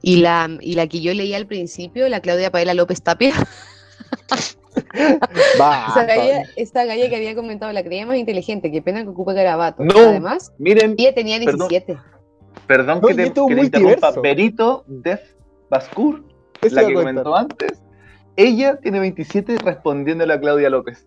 [0.00, 3.34] Y la, y la que yo leí al principio, la Claudia Paela López Tapia,
[5.60, 5.86] Va.
[5.88, 9.34] esa galla, esa galla que había comentado, la creía más inteligente, qué pena que ocupe
[9.34, 9.84] garabato.
[9.84, 9.98] No.
[9.98, 11.68] Además, Miren, ella tenía Perdón.
[11.68, 11.98] 17.
[12.66, 14.12] perdón No, que te, que te interrumpa.
[14.20, 15.20] Berito Def
[15.70, 16.24] Bascur,
[16.62, 17.80] Eso la que comentó antes,
[18.36, 21.02] ella tiene 27 respondiéndole a Claudia López.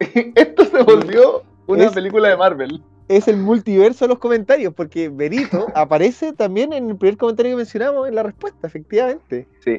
[0.34, 2.82] Esto se volvió una Es- película de Marvel.
[3.08, 7.56] Es el multiverso de los comentarios, porque Berito aparece también en el primer comentario que
[7.58, 9.46] mencionamos en la respuesta, efectivamente.
[9.64, 9.78] Sí.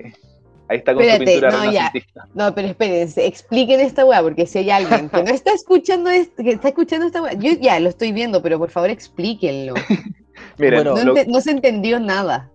[0.70, 1.92] Ahí está con Espérate, su pintura no, ya.
[2.34, 6.36] No, pero espérense, expliquen esta weá, porque si hay alguien que no está escuchando, est-
[6.38, 9.74] que está escuchando esta weá, yo ya lo estoy viendo, pero por favor explíquenlo.
[10.58, 12.50] Miren, Bueno, No, lo- ente- no se entendió nada.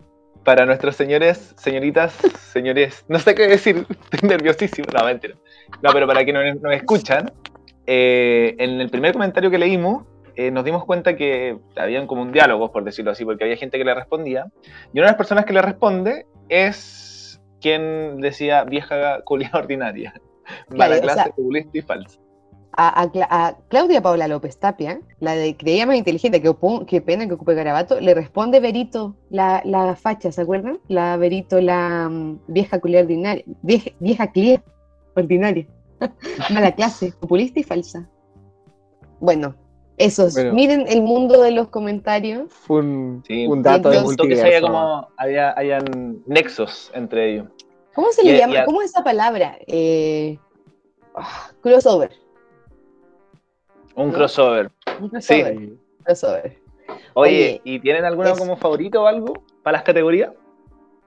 [0.44, 2.12] Para nuestros señores, señoritas,
[2.52, 5.34] señores, no sé qué decir, estoy nerviosísimo, no, mentira.
[5.82, 7.32] No, pero para que nos, nos escuchan,
[7.86, 12.32] eh, en el primer comentario que leímos, eh, nos dimos cuenta que habían como un
[12.32, 14.46] diálogo, por decirlo así, porque había gente que le respondía,
[14.92, 20.12] y una de las personas que le responde es quien decía vieja culia ordinaria,
[20.70, 22.18] mala Claro, o clase, sea- populista y falsa.
[22.74, 26.86] A, a Cla- a Claudia Paula López Tapia, la de creía más inteligente, que, opu-
[26.86, 30.78] que pena que ocupe garabato, le responde Berito, la, la facha, ¿se acuerdan?
[30.88, 34.62] La Berito, la mm, vieja culia ordinaria, vieja, vieja clia
[35.14, 35.66] ordinaria,
[36.50, 38.08] mala clase, populista y falsa.
[39.20, 39.54] Bueno,
[39.98, 40.54] esos, Bueno.
[40.54, 42.50] miren el mundo de los comentarios.
[42.52, 44.66] Fue un, Sí, un dato de entonces- Gustó que se haya multiverso.
[44.72, 47.48] como, había, hayan nexos entre ellos.
[47.94, 48.60] ¿Cómo se le y llama?
[48.60, 49.58] a- ¿Cómo es esa palabra?
[49.66, 50.38] Eh,
[51.14, 52.10] ah, crossover.
[53.94, 54.14] Un ¿No?
[54.14, 54.70] crossover.
[55.00, 55.58] Un crossover.
[55.58, 55.78] Sí.
[56.04, 56.58] crossover.
[57.14, 60.32] Oye, Oye, ¿y tienen alguna es- como favorito o algo para las categorías?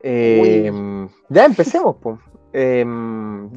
[0.01, 0.71] Eh,
[1.29, 2.19] ya empecemos, pues.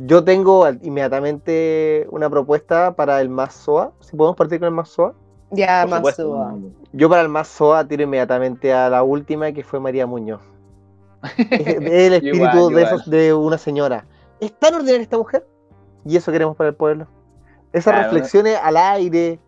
[0.07, 3.93] yo tengo inmediatamente una propuesta para el más SOA.
[4.01, 5.15] Si podemos partir con el más SOA.
[5.51, 6.37] Ya, Por supuesto.
[6.37, 6.59] Masúa.
[6.93, 10.41] Yo para el más SOA tiro inmediatamente a la última que fue María Muñoz.
[11.39, 12.85] El espíritu Igual, de, igual.
[12.85, 14.05] esos- de una señora.
[14.41, 15.47] ¿Es tan ordinaria esta mujer?
[16.05, 17.07] Y eso queremos para el pueblo.
[17.79, 18.11] Esas Claro.
[18.11, 19.39] reflexiones al aire,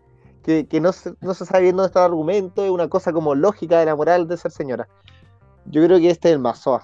[0.43, 3.11] que, que no, se, no se sabe bien dónde está el argumento, es una cosa
[3.13, 4.87] como lógica de la moral de ser señora.
[5.65, 6.83] Yo creo que este es el más SOA.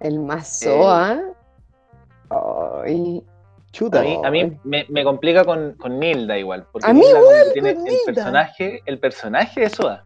[0.00, 1.20] El más soa.
[2.84, 3.24] Ay.
[3.72, 4.00] Chuta.
[4.00, 6.66] A mí, a mí me, me complica con, con Nilda igual.
[6.72, 8.04] Porque A mí Nilda igual, tiene con el Nilda.
[8.06, 10.04] personaje, el personaje de Soda.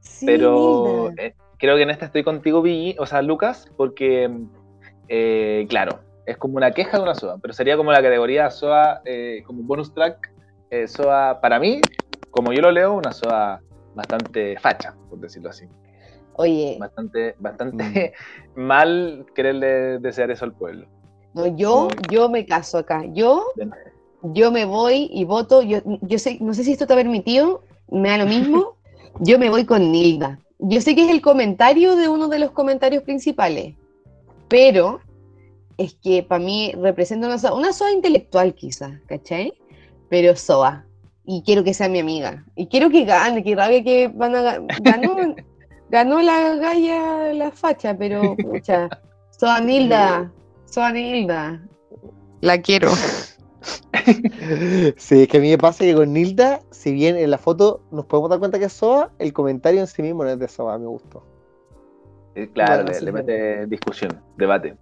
[0.00, 1.22] Sí, pero Nilda.
[1.22, 4.30] eh, creo que en esta estoy contigo, Billy, o sea, Lucas, porque,
[5.08, 9.00] eh, claro, es como una queja de una SOA, pero sería como la categoría SOA,
[9.04, 10.32] eh, como bonus track,
[10.70, 11.80] eh, SOA, para mí,
[12.30, 13.60] como yo lo leo, una SOA
[13.94, 15.66] bastante facha, por decirlo así.
[16.34, 18.12] Oye, Bastante, bastante
[18.56, 20.86] mal quererle desear eso al pueblo.
[21.32, 23.04] no, yo, yo me caso acá.
[23.12, 23.44] Yo,
[24.22, 25.62] yo me voy y voto.
[25.62, 28.76] Yo, yo sé, no sé si esto está permitido, me da lo mismo.
[29.20, 30.40] Yo me voy con Nilda.
[30.58, 33.74] Yo sé que es el comentario de uno de los comentarios principales,
[34.48, 35.00] pero
[35.78, 39.52] es que para mí representa una SOA, una SOA intelectual quizás, ¿cachai?
[40.08, 40.84] Pero SOA.
[41.24, 42.44] Y quiero que sea mi amiga.
[42.54, 45.34] Y quiero que gane, que rabia que van a ga- ganó,
[45.90, 48.88] ganó la galla la facha, pero pucha,
[49.30, 50.32] SOA Nilda,
[50.66, 51.62] SOA Nilda.
[52.40, 52.90] La quiero.
[54.96, 57.80] Sí, es que a mí me pasa que con Nilda, si bien en la foto
[57.90, 60.46] nos podemos dar cuenta que es Soa, el comentario en sí mismo no es de
[60.46, 61.24] Soa, me gustó.
[62.36, 64.76] Eh, Claro, Bueno, le, sí, le es mete discusión, debate.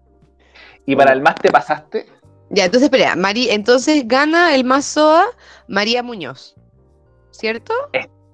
[0.86, 2.06] Y para el más te pasaste,
[2.50, 5.24] Ya, entonces, espera, Mari, entonces gana el más SOA
[5.66, 6.54] María Muñoz,
[7.30, 7.72] ¿cierto?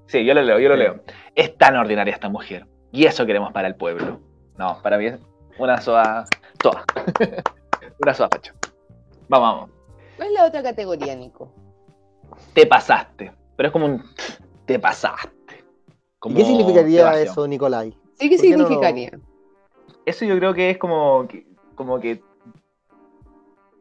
[0.07, 0.81] sí, yo lo leo, yo lo Sí.
[0.81, 1.01] leo.
[1.37, 2.67] Es tan ordinaria esta mujer.
[2.93, 4.21] Y eso queremos para el pueblo.
[4.59, 5.21] No, para mí es
[5.59, 6.25] una soa.
[6.61, 6.85] Soa.
[8.01, 8.53] una soa facha.
[9.29, 9.71] Vamos, vamos.
[10.17, 11.53] ¿Cuál es la otra categoría, Nico?
[12.53, 13.33] Te pasaste.
[13.57, 14.03] Pero es como un.
[14.67, 15.31] Te pasaste.
[15.57, 17.29] ¿Y Como qué significaría evasión.
[17.29, 17.97] eso, Nicolai?
[18.19, 19.11] ¿Sí qué ¿Por qué no lo- significaría?
[20.05, 22.21] Eso yo creo que es como que, como que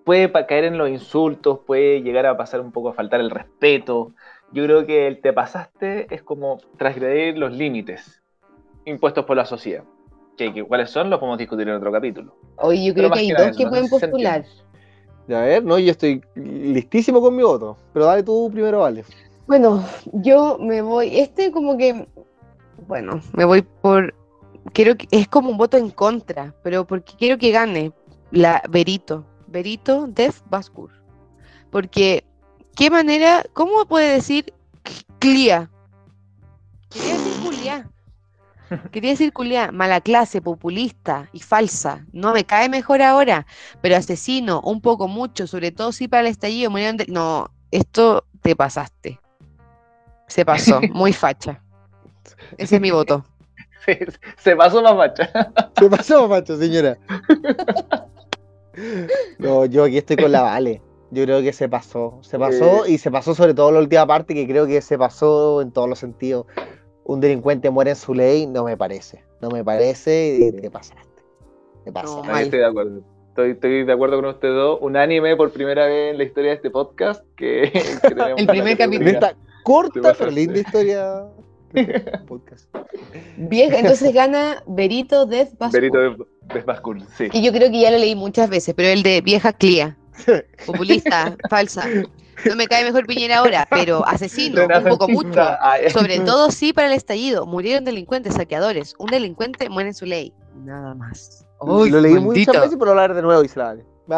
[0.10, 4.14] puede caer en los insultos, puede llegar a pasar un poco a faltar el respeto.
[4.52, 8.20] Yo creo que el te pasaste es como transgredir los límites
[8.86, 9.84] impuestos por la sociedad.
[10.36, 11.12] Que, que ¿Cuáles son?
[11.12, 12.34] Los podemos discutir en otro capítulo.
[12.56, 14.46] Oye, yo creo que hay dos eso, que no pueden postular.
[15.28, 19.04] Ya, a ver, no, yo estoy listísimo con mi voto, pero dale tú primero, vale.
[19.46, 22.08] Bueno, yo me voy, este como que,
[22.88, 24.16] bueno, me voy por,
[24.74, 27.92] quiero que, es como un voto en contra, pero porque quiero que gane
[28.32, 30.92] la Berito, Berito Def Baskur.
[31.72, 32.26] Porque,
[32.76, 34.54] ¿qué manera, cómo puede decir
[35.20, 35.70] clia?
[36.90, 37.90] Quería decir culiá.
[38.92, 42.06] Quería decir culiá, mala clase, populista y falsa.
[42.12, 43.46] No me cae mejor ahora,
[43.82, 47.06] pero asesino, un poco mucho, sobre todo si para el estallido murieron de...
[47.08, 49.20] No, esto te pasaste.
[50.28, 51.62] Se pasó, muy facha.
[52.58, 53.26] Ese es mi voto.
[53.86, 54.08] Se,
[54.38, 55.30] se pasó la facha.
[55.78, 56.98] Se pasó, macho, señora.
[59.38, 60.82] No, yo aquí estoy con la Vale.
[61.12, 62.20] Yo creo que se pasó.
[62.22, 65.62] Se pasó y se pasó sobre todo la última parte que creo que se pasó
[65.62, 66.46] en todos los sentidos.
[67.04, 69.24] Un delincuente muere en su ley, no me parece.
[69.42, 71.24] No me parece y te pasaste.
[71.86, 72.44] Te pasaste.
[72.44, 73.02] Estoy de acuerdo.
[73.30, 74.78] Estoy, estoy de acuerdo con ustedes dos.
[74.82, 77.24] Unánime por primera vez en la historia de este podcast.
[77.36, 81.24] Que, que tenemos El primer esta Te corta pero linda historia
[82.28, 82.74] podcast.
[83.38, 85.82] Vieja, entonces gana Berito Def Baskur.
[85.82, 86.18] Berito de,
[86.54, 87.28] de Bascul, sí.
[87.32, 89.98] Y yo creo que ya lo leí muchas veces, pero el de vieja clia,
[90.66, 91.86] populista, falsa.
[92.46, 95.42] No me cae mejor Piñera ahora, pero asesino, un poco mucho.
[95.90, 97.46] Sobre todo sí para el estallido.
[97.46, 98.96] Murieron delincuentes, saqueadores.
[98.98, 100.34] Un delincuente muere en su ley.
[100.64, 101.46] Nada más.
[101.60, 102.52] Uy, lo leí maldito.
[102.52, 103.64] muchas veces, pero hablar de nuevo mismo.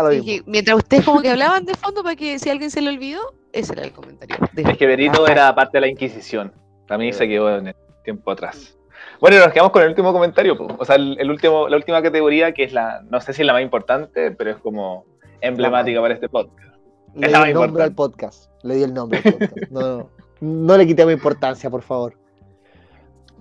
[0.09, 3.19] Dije, mientras ustedes como que hablaban de fondo para que si alguien se le olvidó,
[3.51, 4.37] ese era el comentario.
[4.55, 6.53] Es que Berito era parte de la Inquisición.
[6.91, 8.77] También se quedó en el tiempo atrás.
[9.21, 10.57] Bueno, nos quedamos con el último comentario.
[10.57, 10.67] po.
[10.77, 13.45] O sea, el, el último, la última categoría, que es la, no sé si es
[13.47, 15.05] la más importante, pero es como
[15.39, 16.75] emblemática para este podcast.
[17.15, 18.51] Le es la di más el nombre al podcast.
[18.63, 19.71] Le di el nombre al podcast.
[19.71, 20.09] No, no,
[20.41, 22.13] no le quitemos importancia, por favor.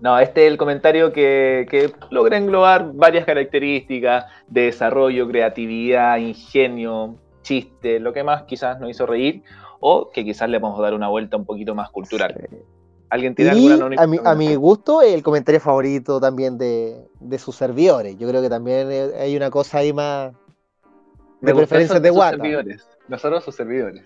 [0.00, 7.16] No, este es el comentario que, que logra englobar varias características de desarrollo, creatividad, ingenio,
[7.42, 9.42] chiste, lo que más quizás nos hizo reír
[9.80, 12.48] o que quizás le a dar una vuelta un poquito más cultural.
[13.10, 17.38] ¿Alguien tiene Y alguna a mi, a mi gusto, el comentario favorito también de, de
[17.38, 18.16] sus servidores.
[18.16, 20.32] Yo creo que también eh, hay una cosa ahí más
[21.40, 22.88] de preferencias de servidores.
[23.08, 24.04] Nosotros sus servidores.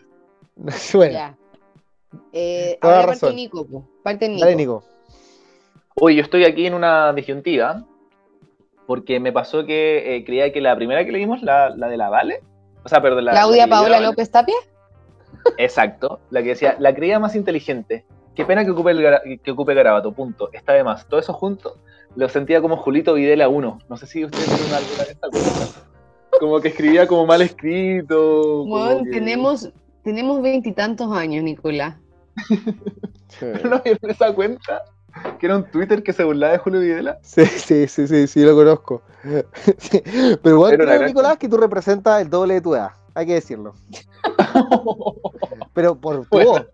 [0.95, 1.37] bueno, Ya.
[2.33, 3.29] Eh, Toda ahora razón.
[3.31, 3.67] parte Nico.
[3.67, 3.89] po.
[4.03, 4.45] Parte Nico.
[4.45, 4.85] dale, Nico.
[5.97, 7.85] Hoy yo estoy aquí en una disyuntiva
[8.87, 12.09] porque me pasó que eh, creía que la primera que leímos, la, la de la
[12.09, 12.43] Vale,
[12.85, 14.55] o sea, perdón, la, Claudia la Paola leyó la Vale, López Tapia.
[15.59, 18.05] Exacto, la que decía, la creía más inteligente.
[18.35, 20.51] Qué pena que ocupe, el que ocupe Garabato, punto.
[20.53, 21.07] Está de más.
[21.09, 21.77] Todo eso junto
[22.17, 23.79] lo sentía como Julito Videla 1.
[23.89, 25.69] No sé si ustedes tienen alguna vez esta cosa.
[26.41, 28.65] Como que escribía como mal escrito.
[28.67, 29.71] Bueno, que- tenemos
[30.03, 31.97] tenemos veintitantos años, Nicolás.
[33.65, 34.83] ¿No vieron esa cuenta?
[35.39, 37.19] que era un Twitter que se burlaba de Julio Videla.
[37.23, 39.03] Sí, sí, sí, sí, sí, lo conozco.
[39.79, 40.03] Sí,
[40.43, 42.91] Pero igual creo, gran- Nicolás, que tú representas el doble de tu edad.
[43.15, 43.75] Hay que decirlo.
[45.73, 46.67] Pero por tu voz.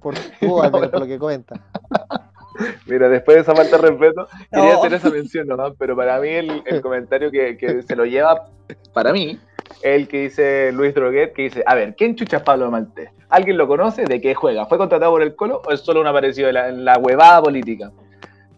[0.00, 0.14] Por
[1.00, 1.60] lo que cuenta.
[2.86, 4.78] Mira, después de esa falta de respeto, quería No.
[4.80, 8.48] hacer esa mención nomás, pero para mí el, el comentario que, que se lo lleva,
[8.92, 9.38] para mí,
[9.82, 13.10] el que dice Luis Droguet, que dice, a ver, ¿quién chucha es Pablo Maltés?
[13.30, 14.04] ¿Alguien lo conoce?
[14.04, 14.66] ¿De qué juega?
[14.66, 17.40] ¿Fue contratado por el Colo o es solo un aparecido en la, en la huevada
[17.40, 17.92] política?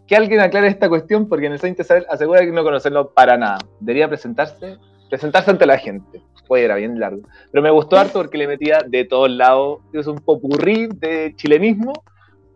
[0.07, 1.79] Que alguien aclare esta cuestión porque en el Saint
[2.09, 3.59] asegura que no conocerlo para nada.
[3.79, 4.79] Debería presentarse,
[5.09, 6.23] presentarse ante la gente.
[6.53, 7.23] Oye, era bien largo.
[7.51, 9.79] Pero me gustó harto porque le metía de todos lados.
[9.93, 11.93] Es un popurrí de chilenismo.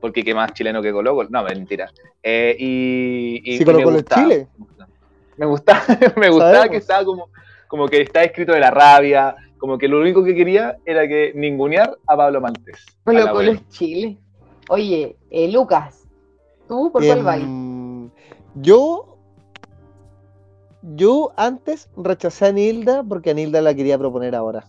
[0.01, 1.29] Porque qué más chileno que Colo Colo.
[1.31, 1.91] No, mentira.
[2.23, 4.23] Eh, y, y- Sí, Colo es gustaba.
[4.23, 4.47] Chile.
[5.39, 5.81] Me gustaba,
[6.17, 6.71] me gustaba Sabemos.
[6.71, 7.29] que estaba como,
[7.69, 9.35] como que está escrito de la rabia.
[9.59, 12.85] Como que lo único que quería era que ningunear a Pablo Maltés.
[13.05, 14.19] Colo Colo es Chile.
[14.69, 16.05] Oye, eh, Lucas,
[16.69, 17.39] ¿tú por cuál vas?
[17.41, 18.11] Em,
[18.57, 19.16] yo.
[20.95, 24.65] Yo antes rechacé a Nilda porque a Nilda la quería proponer ahora.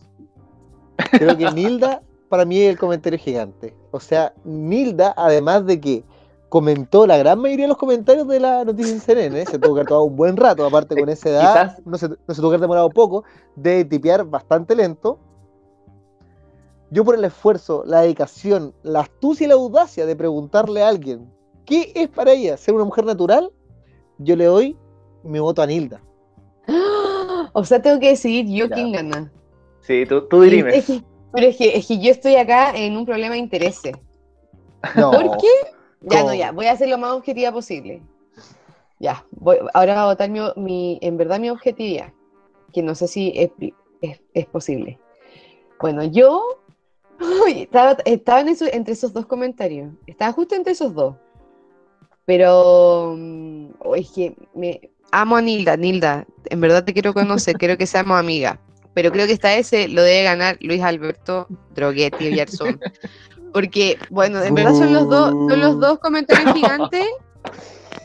[1.11, 3.75] Creo que Nilda, para mí, es el comentario gigante.
[3.91, 6.03] O sea, Nilda, además de que
[6.49, 9.81] comentó la gran mayoría de los comentarios de la noticia en CNN, se tuvo que
[9.81, 12.49] haber tomado un buen rato, aparte con esa edad, Quizás- no se, no se tuvo
[12.49, 13.23] que haber demorado poco,
[13.55, 15.19] de tipear bastante lento.
[16.89, 21.29] Yo por el esfuerzo, la dedicación, la astucia y la audacia de preguntarle a alguien
[21.65, 23.51] qué es para ella ser una mujer natural,
[24.19, 24.77] yo le doy
[25.23, 26.01] mi voto a Nilda.
[27.59, 28.75] O sea, tengo que decidir yo Ya.
[28.75, 29.31] quién gana.
[29.81, 30.85] Sí, tú, tú Es dirimes.
[30.85, 31.01] que,
[31.33, 33.95] pero es que, es que yo estoy acá en un problema de intereses.
[34.95, 35.47] No, ¿Por qué?
[36.01, 36.27] Ya ¿Cómo?
[36.29, 38.03] no, ya, voy a ser lo más objetiva posible.
[38.99, 42.13] Ya, voy, ahora va a votar mi, mi- en verdad mi objetividad,
[42.73, 43.49] que no sé si es,
[44.01, 44.99] es- es posible.
[45.81, 46.61] Bueno, yo
[47.43, 51.15] uy, estaba, estaba en eso- entre esos dos comentarios, estaba justo entre esos dos.
[52.25, 57.57] Pero mm, oh, es que me amo a Nilda, Nilda, en verdad te quiero conocer,
[57.57, 58.57] quiero que seamos amigas.
[58.93, 62.79] Pero creo que esta vez se lo debe ganar Luis Alberto Droguetti Oyarzún.
[63.53, 67.05] Porque, bueno, en verdad son los dos, son los dos comentarios gigantes.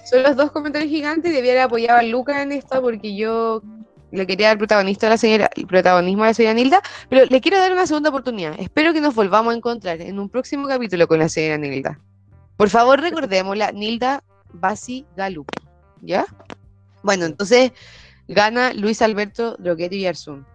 [0.05, 1.33] Son los dos comentarios gigantes.
[1.33, 3.63] Debiera apoyar a Luca en esto porque yo
[4.11, 7.41] le quería dar protagonista a la señora, el protagonismo a la señora Nilda, pero le
[7.41, 8.55] quiero dar una segunda oportunidad.
[8.61, 11.99] Espero que nos volvamos a encontrar en un próximo capítulo con la señora Nilda.
[12.59, 14.23] Por favor, recordémosla, Nilda
[14.53, 15.49] Basi Galup.
[16.03, 16.27] ¿Ya?
[17.03, 17.73] Bueno, entonces
[18.29, 20.47] gana Luis Alberto Droguetti Yarzún.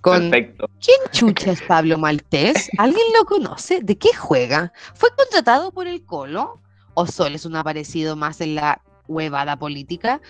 [0.00, 0.66] Con Perfecto.
[0.82, 2.70] ¿Quién chucha es Pablo Maltés?
[2.78, 3.80] ¿Alguien lo conoce?
[3.82, 4.72] ¿De qué juega?
[4.94, 6.60] ¿Fue contratado por el Colo?
[6.94, 10.20] ¿O solo es un aparecido más en la huevada política?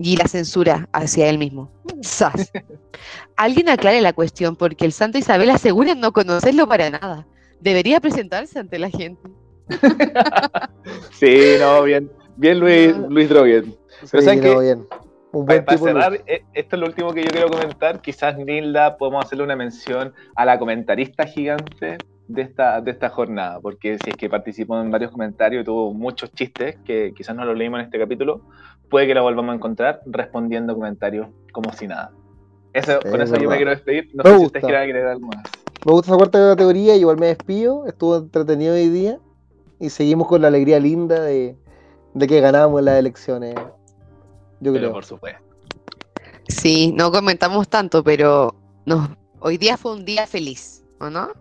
[0.00, 1.70] Y la censura hacia él mismo.
[2.00, 2.50] ¡Sas!
[3.36, 7.26] Alguien aclare la cuestión porque el Santo Isabel asegura no conocerlo para nada.
[7.60, 9.30] Debería presentarse ante la gente.
[11.12, 12.10] Sí, no, bien.
[12.36, 12.96] Bien Luis.
[13.08, 13.64] Luis Droguet.
[14.10, 14.86] Pero Sí.
[15.34, 18.02] Un Para, buen cerrar, eh, esto es lo último que yo quiero comentar.
[18.02, 21.96] Quizás Nilda podemos hacerle una mención a la comentarista gigante
[22.28, 25.94] de esta, de esta jornada, porque si es que participó en varios comentarios y tuvo
[25.94, 28.42] muchos chistes que quizás no los leímos en este capítulo,
[28.90, 32.12] puede que la volvamos a encontrar respondiendo comentarios como si nada.
[32.74, 34.10] Eso, Sí, con es eso yo me quiero despedir.
[34.14, 34.58] No Me sé si gusta.
[34.58, 35.44] ustedes quieren agregar algo más.
[35.86, 37.86] Me gusta esa cuarta categoría, igual me despido.
[37.86, 39.18] Estuvo entretenido hoy día.
[39.80, 41.56] Y seguimos con la alegría linda de,
[42.14, 43.54] de que ganamos las elecciones.
[44.62, 44.92] Yo Pero creo.
[44.92, 45.42] por supuesto.
[46.46, 48.54] Sí, no comentamos tanto, pero
[48.86, 51.32] no, hoy día fue un día feliz, ¿o no?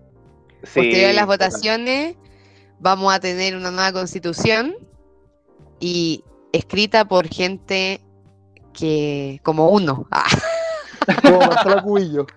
[0.61, 2.15] Posterior a las votaciones,
[2.79, 4.75] vamos a tener una nueva constitución
[5.79, 8.01] y escrita por gente
[8.73, 10.07] que, como uno.
[11.07, 12.27] Ah, Como Marcela Cubillo.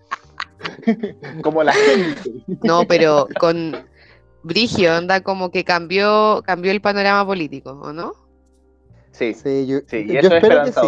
[1.42, 2.30] Como la gente.
[2.62, 3.76] no, pero con
[4.42, 8.23] Brigio, onda como que cambió, cambió el panorama político, ¿o no?
[9.14, 10.80] Sí, Sí, yo, Sí, y yo eso es espero que sí.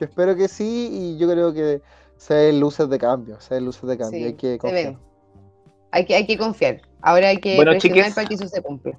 [0.00, 1.82] Yo espero que sí y yo creo que
[2.16, 3.40] se ven luces de cambio.
[3.40, 4.20] Se ven luces de cambio.
[4.20, 4.84] Sí, hay que se confiar.
[4.84, 4.98] ven.
[5.90, 6.80] Hay que, hay que confiar.
[7.02, 8.14] Ahora hay que Bueno, presionar chiques.
[8.14, 8.98] para que eso se cumpla.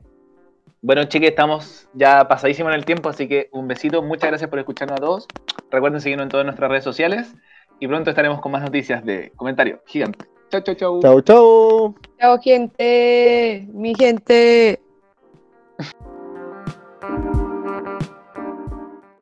[0.82, 4.02] Bueno, chiques, estamos ya pasadísimos en el tiempo, así que un besito.
[4.02, 5.28] Muchas gracias por escucharnos a todos.
[5.72, 7.34] Recuerden seguirnos en todas nuestras redes sociales
[7.80, 10.26] y pronto estaremos con más noticias de comentario gigante.
[10.52, 11.02] Chau, chau, chau.
[11.02, 11.96] Chau, chau.
[12.20, 13.68] Chao, gente.
[13.72, 14.82] Mi gente.